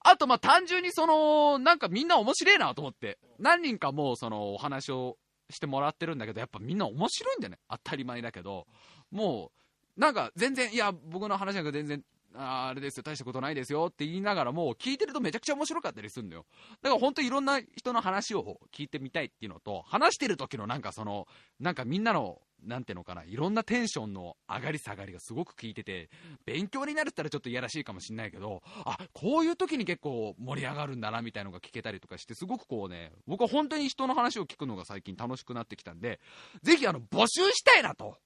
[0.00, 5.18] あと、まあ、単純にその、なんかみんな面白いなと思って、何人かもうそのお話を
[5.50, 7.58] してもらってるんだけど、やっぱみんな面白いんだよね。
[7.68, 8.66] 当たり前だけど、
[9.10, 9.67] もう、
[9.98, 12.02] なんか全然、いや、僕の話なんか全然、
[12.34, 16.46] ああれですよ、大したことないですよって言いながらも、聞いてるとめちゃくちゃ面白かったりするんだよ。
[16.82, 21.26] だから本当いろんな人の話を聞いてみたいっていうのと、話してる時のなんかその、
[21.58, 26.10] なんかみんなの、なんていうのかな、いろんなテンションの上がり下がりがすごく聞いてて、
[26.44, 36.20] 勉強になるったらちょっといやらしいかもしんないけど、あ、こういう時に結構盛り上がるんだなみたいのが聞けたりとかして、すごくこうね、僕は本当に人の話を聞くのが最近楽しくなってきたんで、
[36.62, 38.16] ぜひあの、募集したいなと。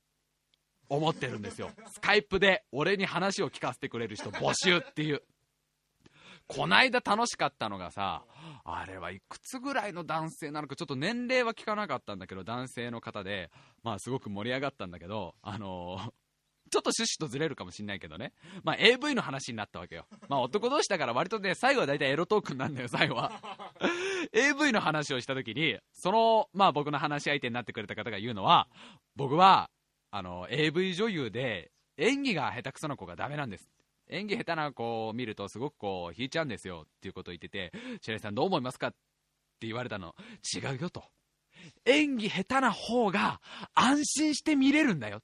[0.89, 1.71] 思ってるんですよ。
[1.89, 5.23] スカイプで俺に話を聞かせてくれる人募集っていう。
[6.49, 8.25] こないだ楽しかったのがさ、
[8.65, 13.51] あれはいくつぐらいの男性なのか、ちょっと年齢は聞かなかったんだけど、男性の方で、
[13.83, 16.11] まあすごく盛り上がったんだけど、あのー、
[16.71, 18.33] ちょっと趣旨とずれるかもしんないけどね。
[18.65, 20.07] まあ AV の話になったわけよ。
[20.29, 23.33] まあ男同士だから割とね、最後は大体エロトークになるんだよ、最後は。
[24.33, 28.69] AV の話をした時に、その、まあ僕の話し相手になってくれた方が言うのは、
[29.17, 29.71] 僕は、
[30.15, 33.69] あの、AV 女優で演技が下手くそな子がダメなんです。
[34.09, 38.89] 演技下手な子を見るとすごくこう引いちゃうんですよっていうことを言ってて、白井さんどう思いますか？
[38.89, 38.91] っ
[39.59, 40.15] て言われたの。
[40.55, 41.03] 違うよと。
[41.87, 43.41] 演技下手な方が
[43.75, 45.21] 安心して見れるんだよ。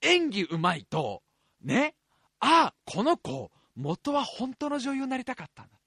[0.00, 1.22] 演技うまいと、
[1.60, 1.94] ね、
[2.40, 5.78] ああ、この子、元は本当の女優になりたかったんだ。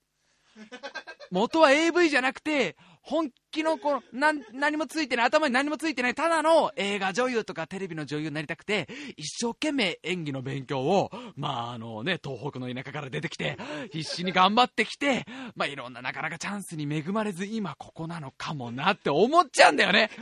[1.32, 8.88] 元は AV じゃなくて、本気のこの何何もついてない、頭に何もついてない、ただの映画女優とかテレビの女優になりたくて、
[9.18, 13.58] 一生懸命演技の勉強を、まああのね、東北の田舎から出てきて、
[13.92, 15.26] 必死に頑張ってきて、
[15.56, 20.10] まあいろんななかなかチャンスに恵まれず、今ここなのかもなって思っちゃうんだよね。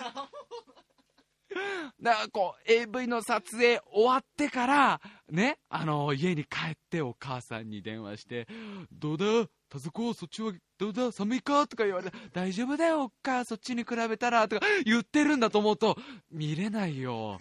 [2.01, 8.47] だからこう AV の撮影終わってからねあの家に帰ってお母さんに電話して
[8.91, 9.25] 「どうだ？
[9.70, 11.11] 田底そっちはどうだ？
[11.11, 13.03] 寒いか?」とか言われて「大丈夫だよ。
[13.03, 15.97] おっかそっちに比べたら」とか言ってるんだと思うと
[16.32, 17.38] 見れないよ。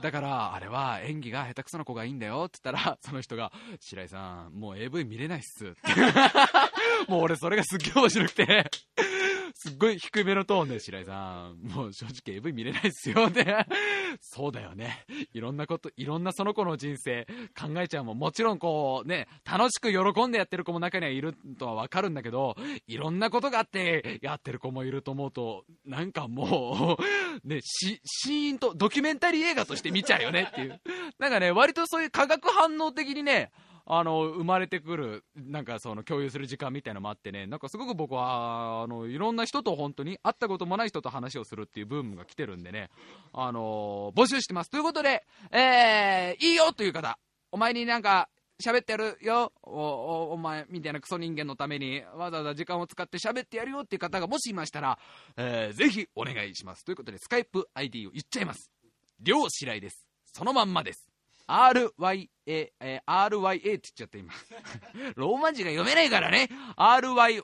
[0.00, 5.78] だからあれは演技が下手くそな子がいいんだよって言ったらその人が「白井さんもう AV 見れないっす」って。
[7.08, 8.70] もう俺それがすっげえ面白くて。
[9.64, 13.64] すっごい低めのトーンで、白井さん、もう正直 AV 見れないっすよって。
[14.20, 15.06] そうだよね。
[15.32, 17.26] いろんなこと、いろんなその子の人生
[17.58, 18.18] 考えちゃうもん。
[18.18, 22.56] もちろんこうね、楽しく喜んでやってる子も中にはいるとはわかるんだけど、
[22.86, 27.02] いろんなことがあってやってる子もいると思うと、なんかもう、
[27.48, 30.78] ね、し、シーンと、ドキュメンタリー映画として見ちゃうよねっていう。
[31.18, 33.50] なんかね、割とそういう化学反応的にね、
[33.86, 42.90] あの、生まれてくる、なんかその共有する時間みたいなのもあってね、なんかすごく僕は、あの、いろんな人と本当に会ったこともない人と話をするっていうブームが来てるんでね、
[43.32, 44.70] あの、募集してます。
[44.70, 47.18] ということで、えー、いいよという方、
[47.52, 48.28] お前になんか、
[48.62, 54.98] 喋ってやるよおお前みたいなクソ人間のためにわざわざ時間を使って喋ってやるよっていう方がもしいましたら、
[55.36, 56.84] えー、ぜひお願いします。
[56.84, 58.70] ということでスカイプ ID を言っちゃいます。
[59.20, 60.06] 両白井です。
[60.32, 61.13] そのまんまです。
[61.48, 64.32] RYA、えー、RYA って言っちゃった今。
[65.16, 66.48] ローマ字が読めないからね。
[66.76, 67.36] RYOSHIRAI。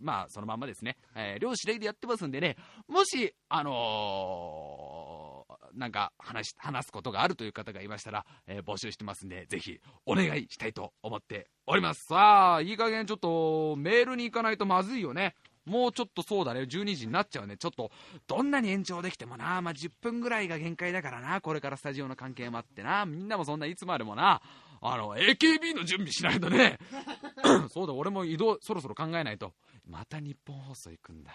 [0.00, 0.96] まあ、そのまんまですね。
[1.14, 2.56] えー、両指令でやってますんでね、
[2.88, 12.06] もし、あのー、なんか話、話すことがあるという方がいましたら、えー、募集してますんで、ぜひ、お願いしたいと思っております。
[12.06, 15.34] さあ、いい加減ちょっと、メールに行かないとまずいよね。
[15.64, 17.56] もうちょっとそうだね、12時になっちゃうね。
[17.56, 17.90] ちょっと、
[18.26, 24.42] どんなに延長できてもな、まあ、10分ぐらいが限界だからな、これからスタジオの関係もあってな、みんなもそんないつまでもな、
[24.80, 26.78] あの、AKB の準備しないとね、
[27.70, 29.52] そうだ、俺も移動、そろそろ考えないと。
[29.86, 31.32] また日本放送行くんだ。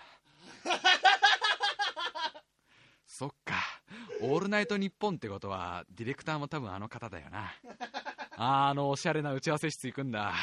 [3.18, 3.56] そっか。
[4.22, 7.52] オールナイトニッポンってことは、ディレクターも多分あの方だよな。
[8.38, 10.36] あの、おしゃれな打ち合わせ室行くんだ。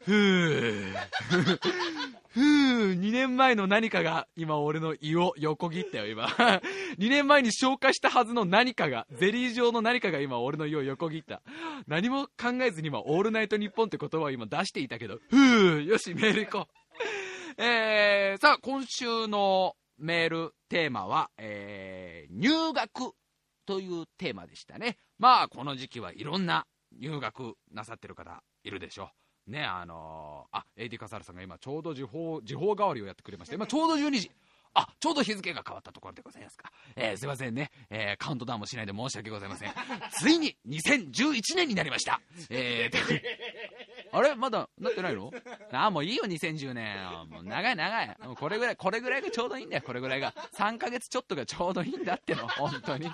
[0.00, 0.94] ふぅ。
[2.30, 6.28] ふぅ、2年前の何かが今俺の胃を横切ったよ、今。
[6.98, 11.42] 2年前に消化したはずの何かが、ゼリー状の何かが今俺の胃を横切った。
[11.86, 16.66] 何も考えずに今、オールナイトニッポンって言葉を今出していたけど、ふぅ、よし、メール行こ
[17.58, 17.62] う。
[17.62, 23.12] えー、さあ、今週のメールテーマは、えー、入学
[23.66, 24.98] というテーマでしたね。
[25.18, 26.66] まあ、この時期はいろんな
[26.98, 29.10] 入学なさってる方いるでしょ
[29.46, 29.50] う。
[29.50, 34.30] ね、あのー、あ、AD 笠原さんが今ちょうど時報、時報代わりをやってくれまして、今ちょうど12時。
[34.74, 36.70] あ、ちょうど日付が変わったところでございますか。
[36.94, 37.70] えー、すいませんね。
[37.90, 39.72] えー、カウントダウンもしないで申し訳ございません。
[40.12, 42.20] ついに2011年になりました。
[42.50, 43.22] えー、
[44.18, 44.34] あれ？
[44.34, 45.30] まだなってないの？
[45.72, 46.96] あ、もういいよ、2010年。
[47.30, 48.16] もう長い長い。
[48.24, 50.34] もうこれぐらい、これぐらいがちょうどいいんだよ、これぐらいが。
[50.56, 53.10] 3ヶ月ちょっとがちょうどいいんだっての、本当に。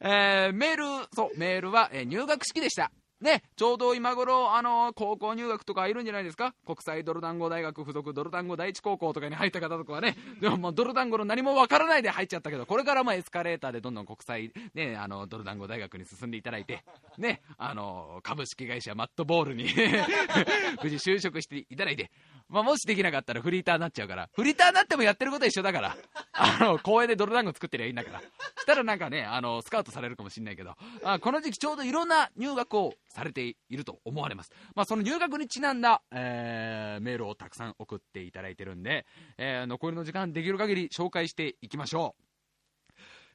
[0.00, 2.90] えー、メール、そう、メールは、えー、入学式でした。
[3.20, 6.54] ね、ちょうど今頃、あの、高校入学とかいるんじゃないですか？
[6.66, 16.84] 国際ドル団子大学附属ドル団子第一高校とかに入った方とかはね、でももうドル団子の何もわからないで入っちゃったけど、これからもエスカレーターでどんどん国際、ね、あの、ドル団子大学に進んでいただいて、
[17.16, 19.64] ね、あの、株式会社マットボールに
[20.84, 22.10] 無事就職していただいて、
[22.48, 25.96] まあ、もしできなかったらフリーターになっちゃうから、フリーターになってもやってることは一緒だから、
[26.32, 28.20] あの、公園でドル団子作ってりゃいいんだから。
[28.20, 28.24] し
[28.66, 30.74] たらなんかね、あの、スカウトされるかもしんないけど、
[31.04, 34.52] あこの時期ちょうどいろんな入学をされていると思われます。
[34.74, 39.06] まあ、その入学にちなんだ、えー、メールをたくさん送っていただいてるんで、
[39.38, 42.22] えー、残りの時間できる限り紹介していきましょう。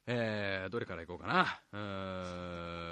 [0.08, 1.62] えー、どれからいこうかな。
[1.74, 2.92] えー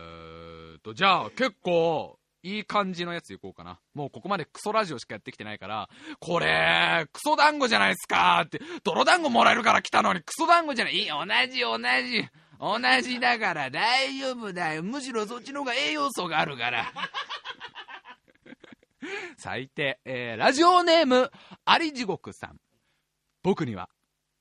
[0.79, 3.79] んと、じゃあ結構、いい感じのやついこうかな。
[3.93, 10.95] もうここまでクソラジオしかやってきてないから、これ、クソ団子じゃないですかって、泥団子もらえるから来たのにクソ団子じゃない。
[10.95, 12.29] い、同じ同じ。
[12.59, 14.83] 同じだから大丈夫だよ。
[14.83, 16.91] むしろそっちの方が栄養素があるから。
[19.37, 19.99] 最低。
[20.03, 21.31] えー、ラジオネーム、
[21.63, 22.59] あり地獄さん。
[23.43, 23.89] 僕には、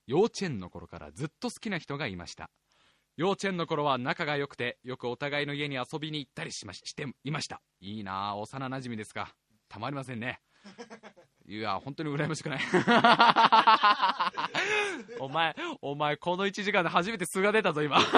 [0.06, 2.50] 幼稚園の頃からずっと好きな人がいました。
[3.18, 7.60] 幼稚園の頃は仲が良くてよくお互いの家に遊びに行ったりしましていました。
[7.80, 9.34] いいな幼なじみですか。
[9.68, 10.38] たまりませんね。
[11.44, 12.60] いや本当に羨ましくない。
[15.18, 17.98] お前お前この1時間で初めて素が出たぞ今。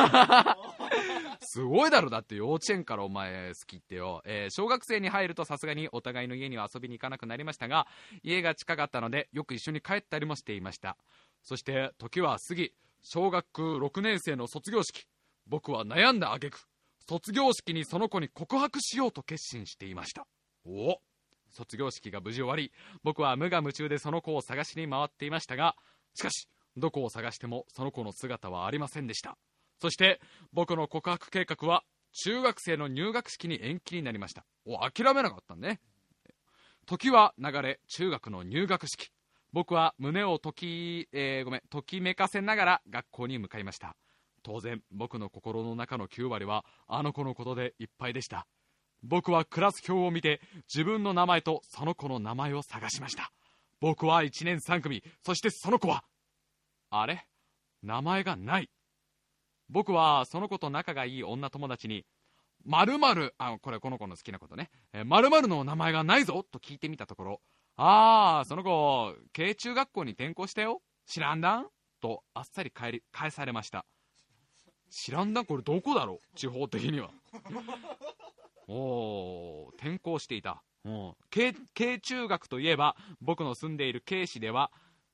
[1.41, 7.87] すごいだろだって幼稚園からお前好きってよ、えー、小学生に入るとさすがにお互いの家には遊びに行かなくなりましたが
[8.23, 10.99] 家が近かったのでよく一緒に帰ったりもしていました。
[11.43, 13.47] そして時は過ぎ小学
[13.79, 15.07] 6年生の卒業式。
[15.47, 16.59] 僕は悩んだ挙句。
[17.09, 20.27] 卒業式にその子に告白しようと決心していました。
[20.65, 21.01] お
[21.51, 22.73] 卒業式が無事終わり
[23.03, 25.75] 僕は無我夢中でその子を探しに回っていましたが
[26.15, 29.37] しかしどこを探してもその子の姿はありませんでした。
[29.81, 30.21] そして
[30.53, 31.83] 僕の告白計画は
[32.13, 34.45] 中学生の入学式に延期になりました。
[34.65, 35.81] お諦めなかったね。
[36.87, 39.11] 時は流れ中学の入学式。
[39.53, 43.97] 僕は胸をとき、えー、ごめん、ときめかせながら学校に向かいました。
[44.43, 48.47] 当然、僕の心の中の9割はあの子のことでいっぱいでした。
[49.03, 50.41] 僕はクラス表を見て
[50.73, 53.33] 自分の名前とその子の名前を探しました
[53.81, 56.05] 僕は1年3組そしてその子は
[56.91, 57.27] あれ？
[57.83, 58.71] 名前がない
[59.71, 62.05] 僕はその子と仲がいい女友達に
[62.67, 67.41] 〇〇あこれこの子の好きなことね〇〇の名前がないぞと聞いてみたところ
[67.77, 70.83] ああその子慶中学校に転校したよ?
[71.07, 71.67] 知らんだん?
[72.01, 73.85] とあっさり返り返されました。
[74.91, 75.47] 知らんだん?
[75.47, 76.37] これどこだろう?
[76.37, 77.11] 地方的には。
[78.69, 80.63] おお転校していた。
[81.31, 84.71] 慶中学といえば僕の住んでいる慶市では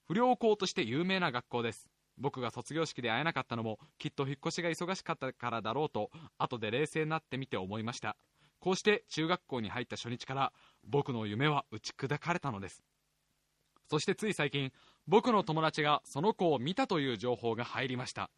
[0.07, 1.89] 不良校として有名な学校です。
[2.19, 8.17] 僕が卒業式で会えなかったのもきっと引っ越しが忙しかったからだろうと後で冷静になってみて思いました。
[8.59, 10.53] こうして中学校に入った初日から
[10.85, 12.83] 僕の夢は打ち砕かれたのです。
[13.89, 14.73] そしてつい最近
[15.07, 18.31] 僕の友達がその子を見たという情報が入りました。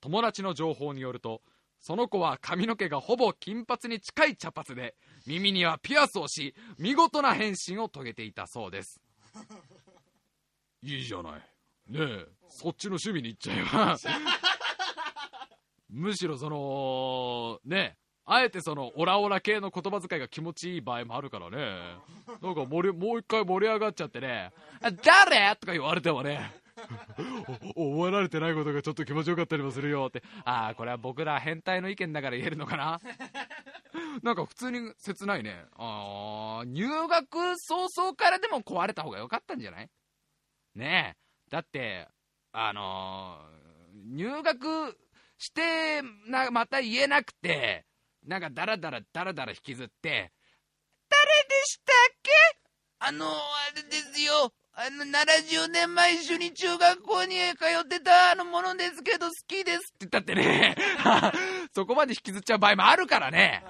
[0.00, 1.42] 友達の情報によると
[1.80, 4.94] その子は髪の毛がほぼ金髪に近い茶髪で
[5.26, 9.00] 耳にはピアスをし見事な変身を遂げていたそうです。
[10.82, 11.32] いいじゃない。
[11.86, 13.98] ねえそっちの趣味に行っちゃえば。
[15.90, 21.56] むしろそのねあえてそのオラオラ系の言葉遣いが気持ちいい場合もあるからね。
[22.40, 24.50] なんか盛りもう一回盛り上がっちゃってね。
[24.80, 25.54] 誰？
[25.56, 26.52] とか言われてもね。
[27.76, 30.22] 思われてないことがちょっと気持ちよかったりもするよって。
[30.44, 33.00] ああこれは僕ら変態の意見だから言えるのかな。
[34.22, 35.64] なんか普通に切ないね。
[35.76, 39.90] ああ入学早々からでも壊れた方が良かったんじゃない？
[40.74, 41.50] ねえ。
[41.50, 42.08] だって
[42.52, 44.96] あのー、入学
[45.38, 47.84] してなまた言えなくて
[48.24, 50.32] なんかダラダラダラダラ引きずって
[51.08, 52.30] 誰でしたっけ？
[53.00, 53.30] あのあ
[53.76, 60.74] れですよあの、70年前一緒に中学校に通ってたあのものですけど好きですって言ったってね、
[61.72, 63.64] そこまで引きずっちゃう場合もあるからね。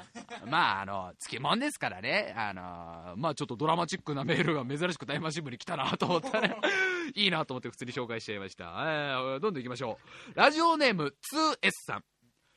[0.47, 2.33] まあ、あの、つきもんですからね。
[2.35, 6.57] あの、まあちょっとドラマチックなメールが珍しくタイムマシン部に来たなと思ったね。
[7.15, 8.65] いいなと思って普通に紹介しちゃいました。
[8.65, 9.99] えー、どんどん行きましょ
[10.35, 10.35] う。
[10.35, 12.05] ラジオネーム 2S さん。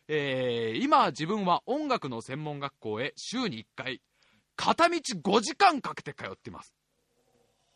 [0.07, 4.01] えー、今自分は音楽の専門学校へ週に1回、
[4.55, 6.73] 片道5時間かけて通ってます。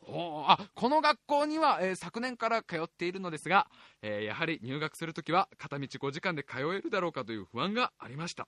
[0.07, 3.67] あこの学校には、えー、昨年から通っているのですが、
[4.01, 8.47] えー、やはり入学するときは片道5時間で通えるだろうかという不安がありました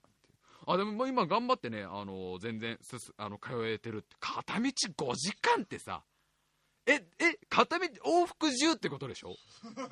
[0.66, 6.02] あでも今頑張ってね、あのー、全然すすあの通えてるって片道5時間ってさ
[6.86, 9.34] ええ片道往復10ってことでしょ？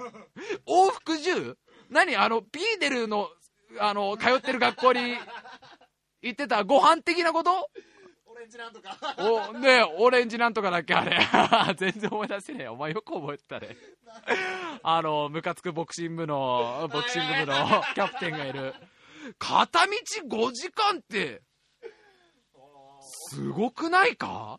[0.69, 1.57] 往復 10?
[1.91, 2.17] 何？
[2.17, 3.31] あのピーデルの
[3.81, 5.17] あの通ってる学校に
[6.23, 7.71] 行ってたご飯的なこと？
[8.43, 8.97] レンジなんとか。
[9.19, 10.95] お、ねオレンジなんとかだっけ？
[10.95, 11.17] あれ。
[11.79, 12.69] 全然思い出せねえ。
[12.69, 13.77] お前よく覚えてたね。
[14.83, 18.75] あの、ムカつくボクシング部の、ボクシング部のキャプテンがいる。
[19.39, 19.93] 片道
[20.29, 21.43] 5時間って、
[23.31, 24.59] すごくないか？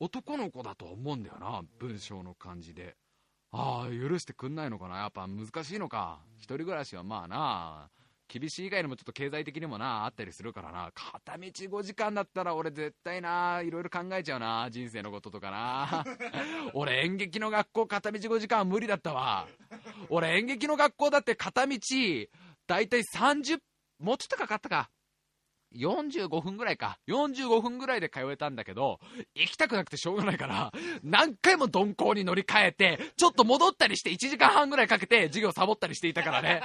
[0.00, 2.96] 男の子だと思うんだよな、文章の感じで。
[3.52, 4.98] ああ、許してくんないのかな？
[4.98, 6.18] やっぱ難しいのか。
[6.38, 7.90] 一人暮らしはまあな
[8.32, 16.04] 厳しい以外にもちょっと経済的にもな、あったりするからな、片道5時間だったら俺絶対な、いろいろ考えちゃうな、人生のこととかな。
[16.72, 19.48] 俺演劇の学校片道5時間は無理だったわ。
[20.08, 21.78] 俺演劇の学校だって片道、
[22.68, 23.58] だいたい30、
[23.98, 24.90] もうちょっとかかったか。
[25.74, 26.98] 45分ぐらいか。
[27.08, 28.98] 45分ぐらいで通えたんだけど、
[29.34, 30.72] 行きたくなくてしょうがないから、
[31.02, 36.62] 何回も鈍行に乗り換えて、ちょっと戻ったりして1時間半ぐらいかけて授業サボったりしていたからね。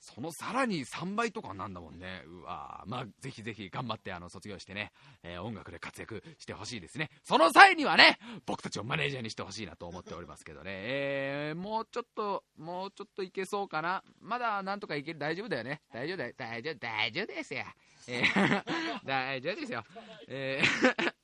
[0.00, 2.24] そのさらに3倍とかなんだもんね。
[2.26, 4.92] うわまあ、ぜひぜひ頑張ってあの卒業してね、
[5.22, 7.10] えー、音楽で活躍してほしいですね。
[7.22, 10.70] その際にはね、僕たちをマネージャーにしてほしいなと思っておりますけどね。
[10.72, 14.02] えー、もうちょっと、もうちょっといけそうかな。
[14.20, 15.18] まだなんとかいける。
[15.18, 15.82] 大丈夫だよね。
[15.92, 16.34] 大丈夫だよ。
[16.36, 17.64] 大丈夫、大丈夫ですよ。
[18.08, 18.64] えー、
[19.04, 19.84] 大丈夫ですよ。
[20.28, 21.14] えー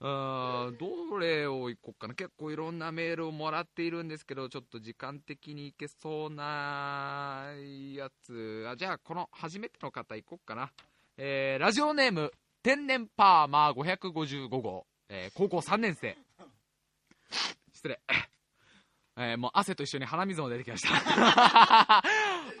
[0.00, 2.14] あどれをいこうかな。
[2.14, 7.46] 結構いろんなメールをもらっているんですけどちょっと時間的にいけそうな
[7.94, 8.64] やつ。
[8.68, 10.70] あじゃあこの初めての方いこうかな、
[11.16, 12.32] えー、ラジオネーム
[12.62, 16.16] 天然パーマー555号、えー、高校3年生。
[17.72, 18.00] 失礼。
[19.16, 22.04] えー、もう汗と一緒に鼻水も出てきました。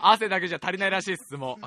[0.00, 1.66] 汗だけじゃ足りないらしいっすもう。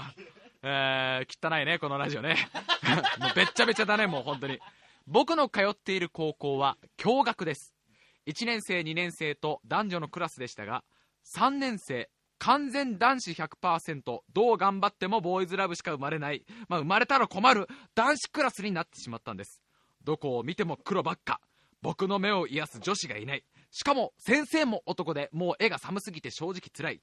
[0.63, 2.35] えー、汚いねこのラジオね。
[3.19, 4.59] もうべっちゃべちゃだねもう本当に。
[5.07, 7.73] 僕の通っている高校は共学です。
[8.27, 10.83] 1年生2年生と男女のクラスでしたが
[11.35, 19.61] 3年生完全男子100%どう頑張ってもボーイズラブしか生まれない、まあ、生まれたら困る男子クラスになってしまったんです。
[20.03, 21.39] どこを見ても黒ばっか。
[21.81, 23.43] 僕の目を癒す女子がいない。
[23.73, 27.01] しかも先生も男でもう絵が寒すぎて正直辛い。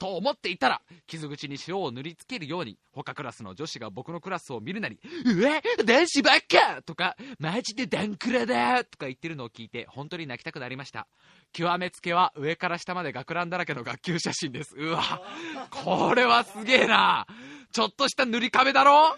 [0.00, 11.06] と思っていたら、傷口に塩を塗りつけるように、他クラスの女子が僕のクラスを見るなり、うわ男子ばっかとか、マジでダンクラだとか言ってるのを聞いて、本当に泣きたくなりました。
[11.52, 14.74] 極めつけは上から下まで学ランだらけの学級写真です。
[14.76, 15.22] うわ、
[15.70, 17.26] これはすげえな。
[17.70, 19.16] ちょっとした塗り壁だろ？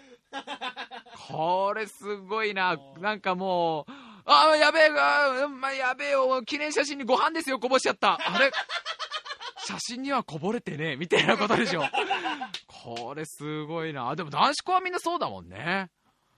[1.27, 2.77] これすごいな。
[2.99, 3.91] なんかもう、
[4.31, 8.13] あ、やべえが、まあ、やべえよ、記念写真にご飯ですよ、こぼしちゃった。
[8.13, 8.51] あれ？
[9.65, 11.83] 写真にはこぼれてねえみたいなことでしょ。
[12.67, 14.15] これすごいな。
[14.15, 15.89] でも男子校はみんなそうだもんね。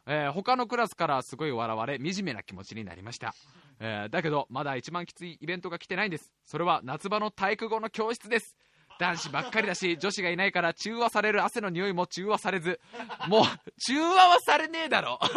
[0.06, 3.34] えー、他のクラスからすごい笑われ、惨めな気持ちになりました。
[3.80, 6.34] えー、だけど、まだ一番きついイベントが来てないんです。
[6.46, 8.58] それは夏場の体育後の教室です。
[9.00, 12.80] 男子ばっかりだし、女子がいないから中和される汗の匂いも中和されず、
[13.28, 13.44] もう、
[13.88, 15.20] 中和はされねえだろ。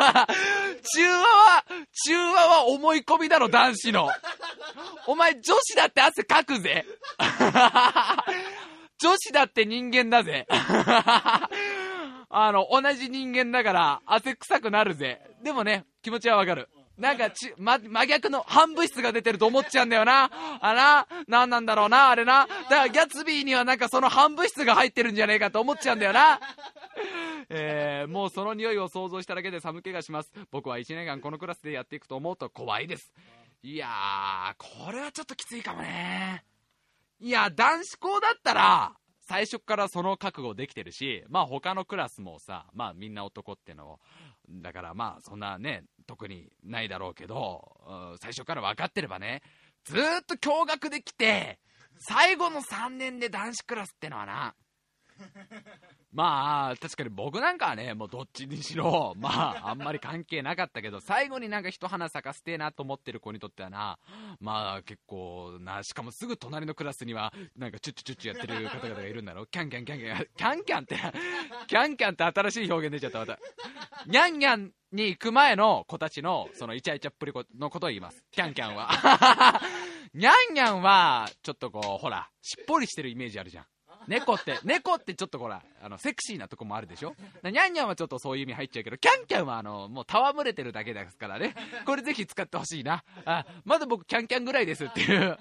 [0.94, 1.64] 中和は、
[2.06, 4.08] 中和は思い込みだろ、男子の。
[5.06, 6.84] お前、女子だって汗かくぜ。
[8.98, 10.46] 女子だって人間だぜ。
[12.28, 15.20] あの、同じ人間だから汗臭くなるぜ。
[15.42, 16.68] でもね、気持ちはわかる。
[16.98, 20.30] なんかち、ま、真逆の反物質が出てると思っちゃうんだよな。
[20.60, 22.46] あな、なんなんだろうな、あれな。
[22.46, 26.40] だからギャツビーにはなんかその反物質が入ってるんじゃねえかと思っちゃうんだよな。
[27.50, 30.32] えー、もうその匂いを想像しただけで寒気がします。
[30.50, 33.12] 僕は1年間このクラスでやっていくと思うと怖いです。
[33.62, 36.44] いやー、これはちょっときついかもね。
[37.20, 38.94] いや、男子校だったら、
[39.28, 44.00] 最初からその覚悟できてるし、まあ他のクラスもさ、まあみんな男ってのを、
[44.48, 49.42] だからまあそんなね、特にないだろうけど、最初から分かってればね、
[49.84, 51.58] ずっと驚愕できて、
[51.98, 54.54] 最後の3年で男子クラスってのはな、
[56.12, 63.98] まあ、確かに僕なんかはね、もうどっちにしろ、 まあ、あんまり関係なかったけど、最後になんか一花咲かせてえなと思ってる子にとってはな、
[64.40, 70.96] まあ結構な、しかもすぐ隣のクラスには、なんかチュッチュチュッチュやってる方々がいるんだろキャンキャンキャンキャン、キャンキャンって、
[71.66, 73.38] キャンキャンって新しい表現出ちゃった、また。
[74.06, 78.24] ニャンニャンに行く前の子たちの、そのイチャイチャっぷりのことを言います。
[78.30, 78.90] キャンキャンは。
[80.14, 83.66] ニャンニャンは、ちょっとこう、ほら、しっぽりしてるイメージあるじゃん。
[84.08, 87.14] 猫って、猫ってちょっとほら、あの、セクシーなとこもあるでしょ？
[87.42, 91.54] ニャンニャンはちょっとそういう意味入っちゃうけど、キャンキャンはあの、もう戯れてるだけですからね。
[91.84, 93.04] これぜひ使ってほしいな。
[93.24, 95.36] あ、まだ僕キャンキャンぐらいですっていう。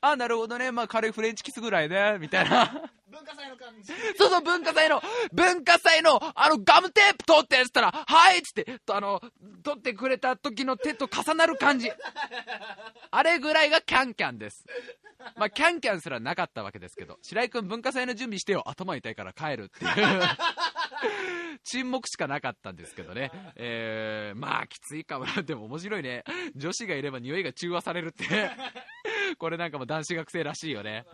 [0.00, 0.72] あ、なるほどね。
[0.72, 2.18] まあ軽いフレンチキスぐらいね。
[2.18, 2.90] みたいな。
[3.10, 3.92] 文化祭の感じ。
[4.16, 5.00] そうそう、文化祭の、
[5.32, 9.20] 文化祭の、あの、ガムテープ取ってやつったら、はいっつって、あの、
[9.62, 11.90] 取ってくれた時の手と重なる感じ。
[13.10, 14.64] あれぐらいがキャンキャンです。
[15.36, 20.22] まあ、キャンキャンすらなかったわけですけど、白井くん文化祭の準備してよ、頭痛いから帰るっていう。
[21.64, 23.30] 沈黙しかなかったんですけどね。
[23.56, 25.42] えー、まあ、きついかもな。
[25.42, 26.24] でも面白いね。
[26.56, 28.50] 女子がいれば匂いが中和されるって。
[29.38, 31.04] これなんかも男子学生らしいよね。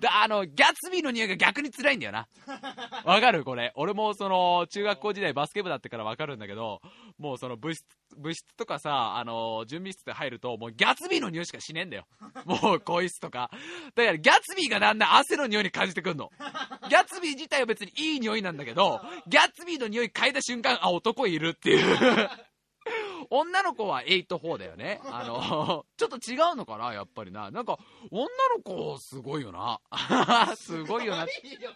[0.00, 2.28] だあの、ギャツビーの匂いが逆に辛いんだよな。
[3.04, 3.44] わかる？
[3.44, 3.72] これ。
[3.76, 6.80] 俺もその、中学校時代バスケ部だってからわかるんだけど、
[7.18, 7.82] もうその部室、
[8.18, 12.06] 部室とかさ、あの、準備室で入ると、もうギャツビーの匂いしかしねえんだよ。
[12.44, 13.50] もう、更衣室とか。
[13.94, 16.30] だからギャツビーがだんだん汗の匂いに感じてくんの？
[16.90, 22.28] ギャツビー自体は別にいい匂いなんだけど、ギャツビーの匂い嗅いだ瞬間、あ、男いるっていう。
[23.30, 25.00] 女の子は8-4だよね。
[25.04, 27.50] あの、 ちょっと違うのかな、やっぱりな。
[27.50, 27.78] なんか、
[28.10, 28.26] 女
[28.56, 29.80] の子、 すごいよな。
[30.56, 31.24] すごいよな。
[31.24, 31.70] いいよ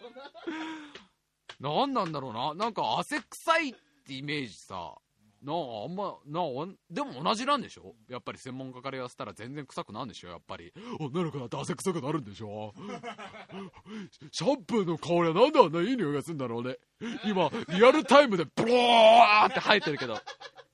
[1.59, 2.53] ななんだろうな。
[2.53, 3.73] なんか、汗臭いっ
[4.05, 4.95] てイメージさ。
[5.43, 7.95] なあ、あんま、なあ、でも同じなんでしょ？
[8.07, 10.29] やっぱり専門家から言わせたら全然臭くなるんでしょ？
[10.29, 10.71] やっぱり。
[10.99, 12.73] 女の子だって汗臭くなるんでしょ？
[14.31, 16.77] シャンプーの香りはなんであんないい匂いがするんだろうね。
[17.25, 20.19] 今、リアルタイムでブワーって生えてるけど、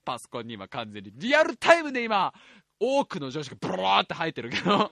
[0.07, 2.33] パソコンに今完全に、リアルタイムで今、
[2.79, 4.89] 多くの女子がブワーって生えてるけど、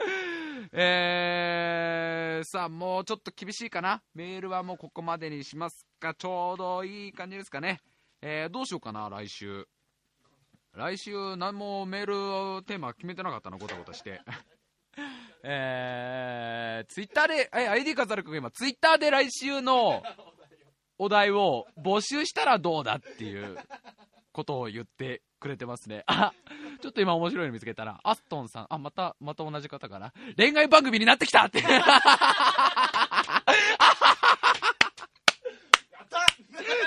[0.70, 4.02] えー、さあ、もうちょっと厳しいかな。
[4.12, 6.14] メールはもうここまでにしますか。
[6.14, 7.80] ちょうどいい感じですかね。
[8.20, 9.66] えー、どうしようかな、来週。
[10.74, 14.20] 来週、何もメールテーマ決めてなかったの、ごたごたして。
[15.42, 20.02] えー、ツイッターで、え、ID 飾るくんが今、ツイッターで来週の
[20.98, 23.56] お題を募集したらどうだっていう
[24.38, 26.04] ことを言ってくれてますね。
[26.06, 26.32] あ、
[26.80, 30.12] ちょっと今面白いの見つけたら、アストンさん、あ、また、また同じ方かな。
[30.36, 31.58] 恋愛番組になってきたって。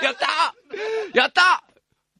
[0.02, 0.54] やった
[1.14, 1.62] やった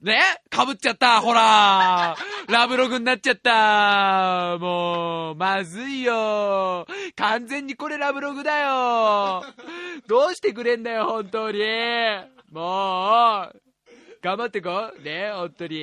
[0.02, 0.20] ね？
[0.50, 2.16] かぶっちゃったほら
[2.48, 6.86] ラブログになっちゃったもう、まずいよ
[7.16, 9.44] 完全にこれラブログだよ
[10.06, 11.60] どうしてくれんだよ、本当に。
[12.50, 13.71] もう
[14.22, 15.02] 頑張ってこう。
[15.02, 15.80] ね、本当に。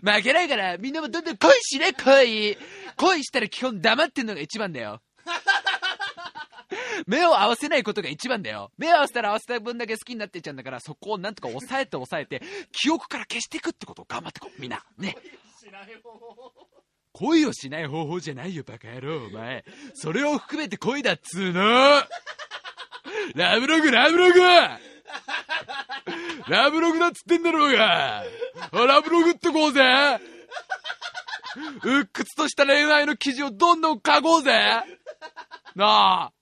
[0.00, 2.56] 負けないから、みんなもどんどん恋しね、恋。
[2.96, 5.02] 恋したら基本黙ってんのが一番だよ。
[7.06, 8.70] 目を合わせないことが一番だよ。
[8.78, 12.40] 目を合わせたら合わせた分だけ好きになっていっちゃうんだから、そこをなんとか抑えて抑えて、
[12.70, 14.60] 記憶から消していくってことを頑張ってこう。
[14.60, 14.84] みんな。
[14.96, 15.16] ね。
[15.60, 16.52] しない方法
[17.12, 19.64] 恋をしない方法じゃないよ、バカ野郎、お前。
[19.94, 22.02] それを含めて恋だっつーの。
[23.34, 24.38] ラブログ、ラブログ
[26.48, 28.24] ラブログだっつってんだろうが。
[28.72, 30.20] ラブログっとこうぜ。
[31.82, 34.52] 鬱屈とした恋愛の記事をどんどん書こうぜ。
[35.74, 36.32] なあ。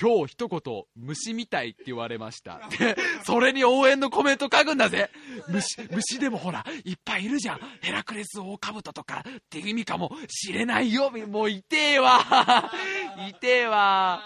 [0.00, 2.60] 今日一言、虫みたいって言われました。
[2.78, 5.10] で、 それに応援のコメント書くんだぜ。
[5.48, 7.60] 虫、虫でもほら、いっぱいいるじゃん。
[7.80, 11.10] ヘラクレスオオカブトとかって意味かもしれないよ。
[11.10, 12.72] もういてえわ。
[13.28, 14.22] いてえわ。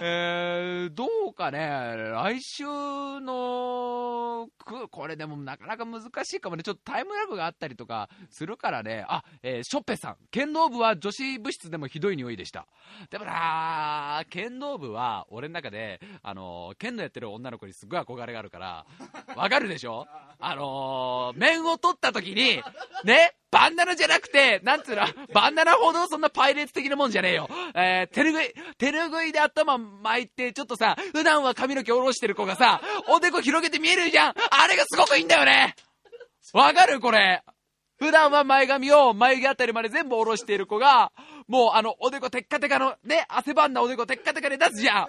[0.00, 4.48] えー、どうかね、来週の、
[4.90, 6.62] これでもなかなか難しいかもね。
[6.62, 9.04] ちょっとタイムラグがあったりとかするからね。
[9.08, 10.16] あ、えー、ショッペさん。
[10.30, 12.68] 剣道部は女子部室でもひどい匂いでした。
[13.10, 18.86] でもな剣道部は、俺の中で、あのー、剣道やってる女の子にすごい憧れがあるから、
[19.36, 20.06] わかるでしょ？
[20.38, 22.62] あのー、面を取った時に、
[23.04, 27.48] ね、バンダナじゃなくて、なんつうの、バンダナほどそんなパイレーツ的なもんじゃねえよ。
[27.74, 34.34] えー、手ぬぐい、手ぬぐいで頭巻いて、ちょっとさ、普段は髪の毛下ろしてる子がさ、おでこ広げて見えるじゃん。
[34.34, 35.74] あれがすごくいいんだよね。
[36.52, 37.00] わかる？
[37.00, 37.42] これ。
[37.98, 41.10] 普段は前髪を眉毛あたりまで全部下ろしている子が、
[41.48, 45.06] もうあの、おでこテッカテカの、ね、汗ばんだおでこテッカテカで出すじゃん。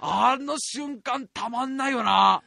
[0.00, 2.42] あの瞬間たまんないよな。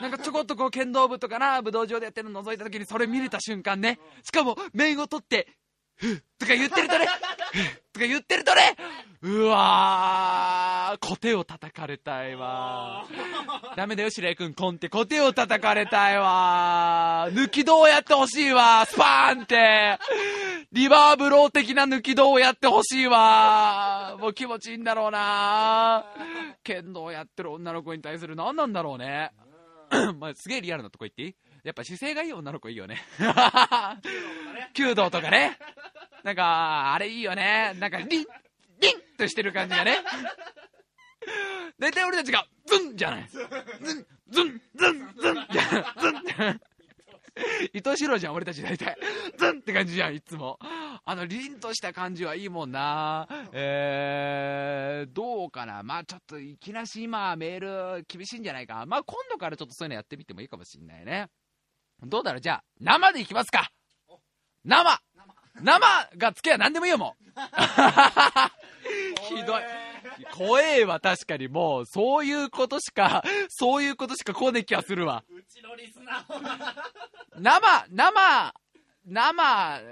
[0.00, 3.98] なんかちょこっとこう剣道部とかな、武道場でやってるの覗いた時にそれ見れた瞬間ね。
[4.22, 5.48] しかも、面を取って、
[5.96, 8.76] ふっとか言ってるとね、ふっとか言ってるとね、
[9.26, 13.06] うわー、コテを叩かれたいわ。
[13.74, 17.28] ダメだよ、白井くん、コンって、コテを叩かれたいわ。
[17.32, 18.84] 抜き道やってほしいわ。
[18.84, 19.98] スパーンって。
[20.72, 24.18] リバーブロー的な抜き道をやってほしいわ。
[24.20, 26.04] もう気持ちいいんだろうな。
[26.62, 28.36] 剣道やってる女の子に対する。
[28.36, 29.30] 何なんだろうね。
[30.20, 31.34] まあ、すげえリアルなとこ言っていい？
[31.64, 33.02] やっぱ姿勢がいい女の子いいよね。
[34.76, 35.56] 弓道とかね。
[36.24, 37.72] なんか、あれいいよね。
[37.78, 38.26] なんか、リン、
[38.80, 39.98] リンとしてる感じがね。
[41.78, 43.28] 大体俺たちが、ズンじゃない。
[43.28, 43.48] ズン、
[44.30, 45.44] ズン、ズン、ズン、ズン、
[46.00, 46.60] ズン。
[47.72, 48.96] 伊藤四郎じゃん、俺たち大体。
[49.36, 50.58] ズンって感じじゃん、いつも。
[51.04, 53.28] あの、凛とした感じはいいもんな。
[53.52, 55.82] えー、どうかな。
[55.82, 58.86] まあちょっと、いきなし今、メール厳しいんじゃないか。
[58.86, 61.28] まあ今度からちょっとそういうのやってみてもいいかもしんないね。
[62.02, 63.70] どうだろうじゃあ、生でいきますか。
[64.64, 65.00] 生
[65.60, 67.24] 生がつけば何でもいいよ、もう。
[69.28, 69.62] ひどい。
[70.32, 75.24] 怖えわ、確かにもう、そういうことしか、 そういうことしか来ねえ気がするわ。
[75.28, 76.74] うちのリスナー
[77.38, 78.54] 生、生、
[79.06, 79.84] 生、う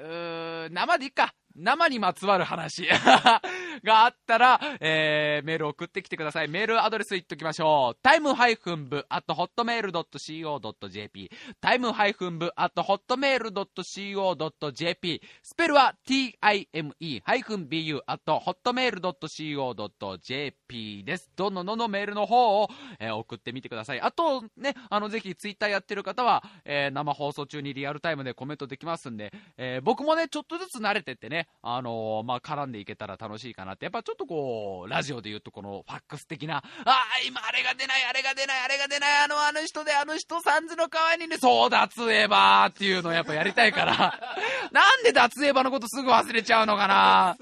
[0.66, 1.34] ー生でいいか。
[1.56, 2.86] 生にまつわる話
[3.84, 6.48] があったら、えー、メール送ってきてください。
[6.48, 7.98] メールアドレス言っときましょう。
[8.02, 11.30] タイムハイフン部 at hotmail.co.jp
[11.60, 21.30] タイムハイフン部 at hotmail.co.jp スペルは time-bu at hotmail.co.jp です。
[21.36, 22.68] どんどんどんどんメールの方を、
[22.98, 24.00] えー送ってみてください。
[24.00, 43.94] あと、ね、あの、ぜひツイッターやってる方は、えー生放送中にリアルタイムでコメントできますんで、えー僕もね、ちょっとずつ慣れてってね、あのーまあ、絡んでいけたら楽しいかなって、やっぱちょっとこう、ラジオで言うとこのファックス的な、ああ、今あれが出ない、あれが出ない、あれが出ない、あの、あの人で、あの人、サンズの川にね、そう、脱エヴァーっていうのをやっぱやりたいから、
[44.72, 47.36] なんで脱エヴァのことすぐ忘れちゃうのかな？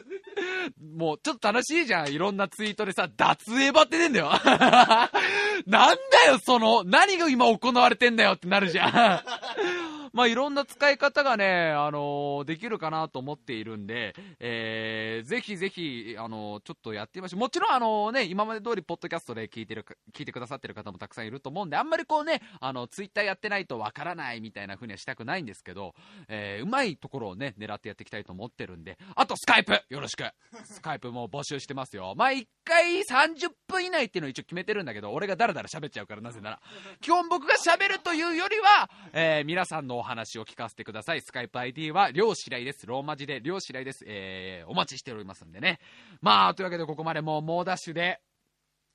[0.96, 2.12] もう、ちょっと楽しいじゃん。
[2.12, 4.30] いろんなツイートでさ、脱エヴァって出んだよ。
[5.66, 9.99] なんだよ、その、何が今行われてんだよってなるじゃん。
[10.12, 17.40] まあ、いろんな使い方がね、あのーできるかなと思っているんで、えー、ぜひぜひ、あのーちょっとやってみましょう。
[17.40, 25.94] もちろん、あのーね、今まで通り、ポッドキャストで聞いてるか、聞いてくださってる方もたくさんいると思うんで、あんまりこうね、あの、ツイッターやってないとわからないみたいな風にはしたくないんですけど、
[26.28, 30.24] えー、うまいところをね、狙ってやっていきたいと思ってるんで、あと、スカイプよろしく
[30.64, 32.14] スカイプも募集してますよ。
[32.16, 36.60] まあ、1回30分以内っていうのを一応決めてるんだけど、俺がダラダラ喋っちゃうから、なぜなら。
[37.00, 41.20] 基本僕が喋るというよりは、えー皆さんのお話を聞かせてください。
[41.20, 42.86] スカイプ ID は、りょうしらいです。
[42.86, 44.04] ローマ字で、りょうしらいです。
[44.06, 45.78] えーお待ちしておりますんでね。
[46.22, 48.20] まあ、というわけでここまでもう猛ダッシュで、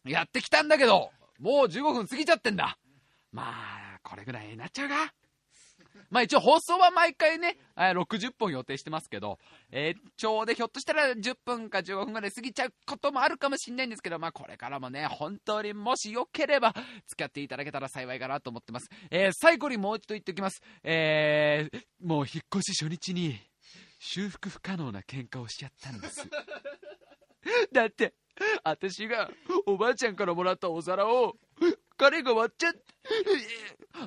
[0.06, 2.77] やってきたんだけど、もう15分過ぎちゃってんだ。
[3.32, 5.14] まあ、これぐらいになっちゃうか
[6.10, 9.40] まあ一応放送は毎回ね、えー60本予定してますけど、
[9.72, 16.73] 延長でひょっとしたら10分か15分ぐらい過ぎちゃうこともあるかもしれないんですけど、まあこれからもね、本当にもしよければ
[17.07, 18.90] 付き合っていただけたら幸いかなと思ってます。
[19.11, 20.61] えー最後にもう一度言っておきます。
[20.84, 23.40] えーもう引っ越し初日に
[23.99, 26.27] 修復不可能な喧嘩をしちゃったんです。
[27.72, 28.14] だって、
[28.64, 29.30] 私が
[29.65, 31.36] おばあちゃんからもらったお皿を
[31.97, 32.80] 彼が割っちゃって、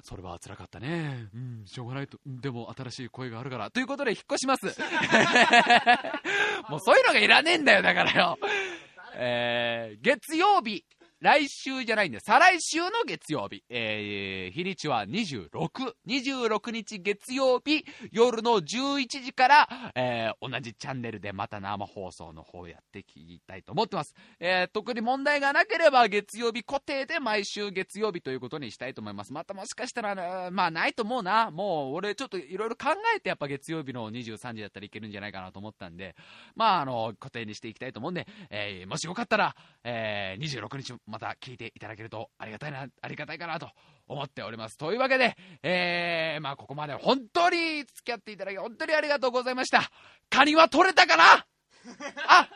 [0.05, 1.29] それは辛かったね。
[1.35, 2.19] うん、しょうがないと。
[2.27, 3.71] でも新しい声があるから。
[3.71, 4.67] ということで引っ越します。
[6.69, 8.39] もうそういうのがいらねえんだよ、だからよ。
[9.15, 10.85] えー、月曜日。
[11.21, 12.23] 来週じゃないんだよ。
[12.25, 13.65] 再来週の月曜日。
[13.69, 15.49] えー、日にちは26。
[16.07, 24.15] 26日月曜日、夜の11時から、えー、同じチャンネルでまた生放送の方やっていきたいと思ってます。
[24.39, 29.33] えー、特に問題がなければ月曜日固定で毎週月曜日ということにしたいと思います。
[29.33, 31.51] またもしかしたら、まあないと思うな。
[31.51, 36.15] もう俺ちょっといろいろ考えてやっぱ月曜日の23時だったらいけるんじゃないかなと思ったんで、
[36.55, 43.71] まああの、固定にしていきたいと思うんで、えー、もしよかったら、えー、26日また聞いていただけるとありがたいな、ありがたいかなと
[44.07, 44.77] 思っております。
[44.77, 49.91] というわけで、えー、まあここまで本当に付き合っていただき本当にありがとうございました。
[50.31, 51.25] カニは取れたかな？
[52.27, 52.49] あ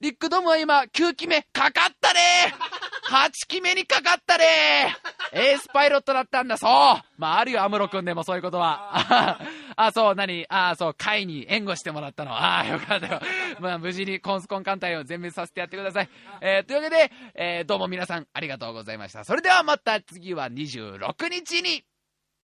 [0.00, 2.20] リックドームは今9期目かかったね
[3.10, 4.44] 8期目にかかったね
[5.32, 6.70] エースパイロットだったんだ、そう
[7.18, 9.40] まああるよ、アムロ君でもそういうことは。
[9.80, 12.32] あ、そう、何あ、そう、会に援護してもらったの。
[12.32, 13.20] ああ、よかったよ。
[13.60, 16.08] まあ無事にコンスコン艦隊を全滅させてやってください。
[16.40, 19.24] えー、というわけで、えー、どうも皆さんありがとうございました。
[19.24, 21.84] それではまた次は26日に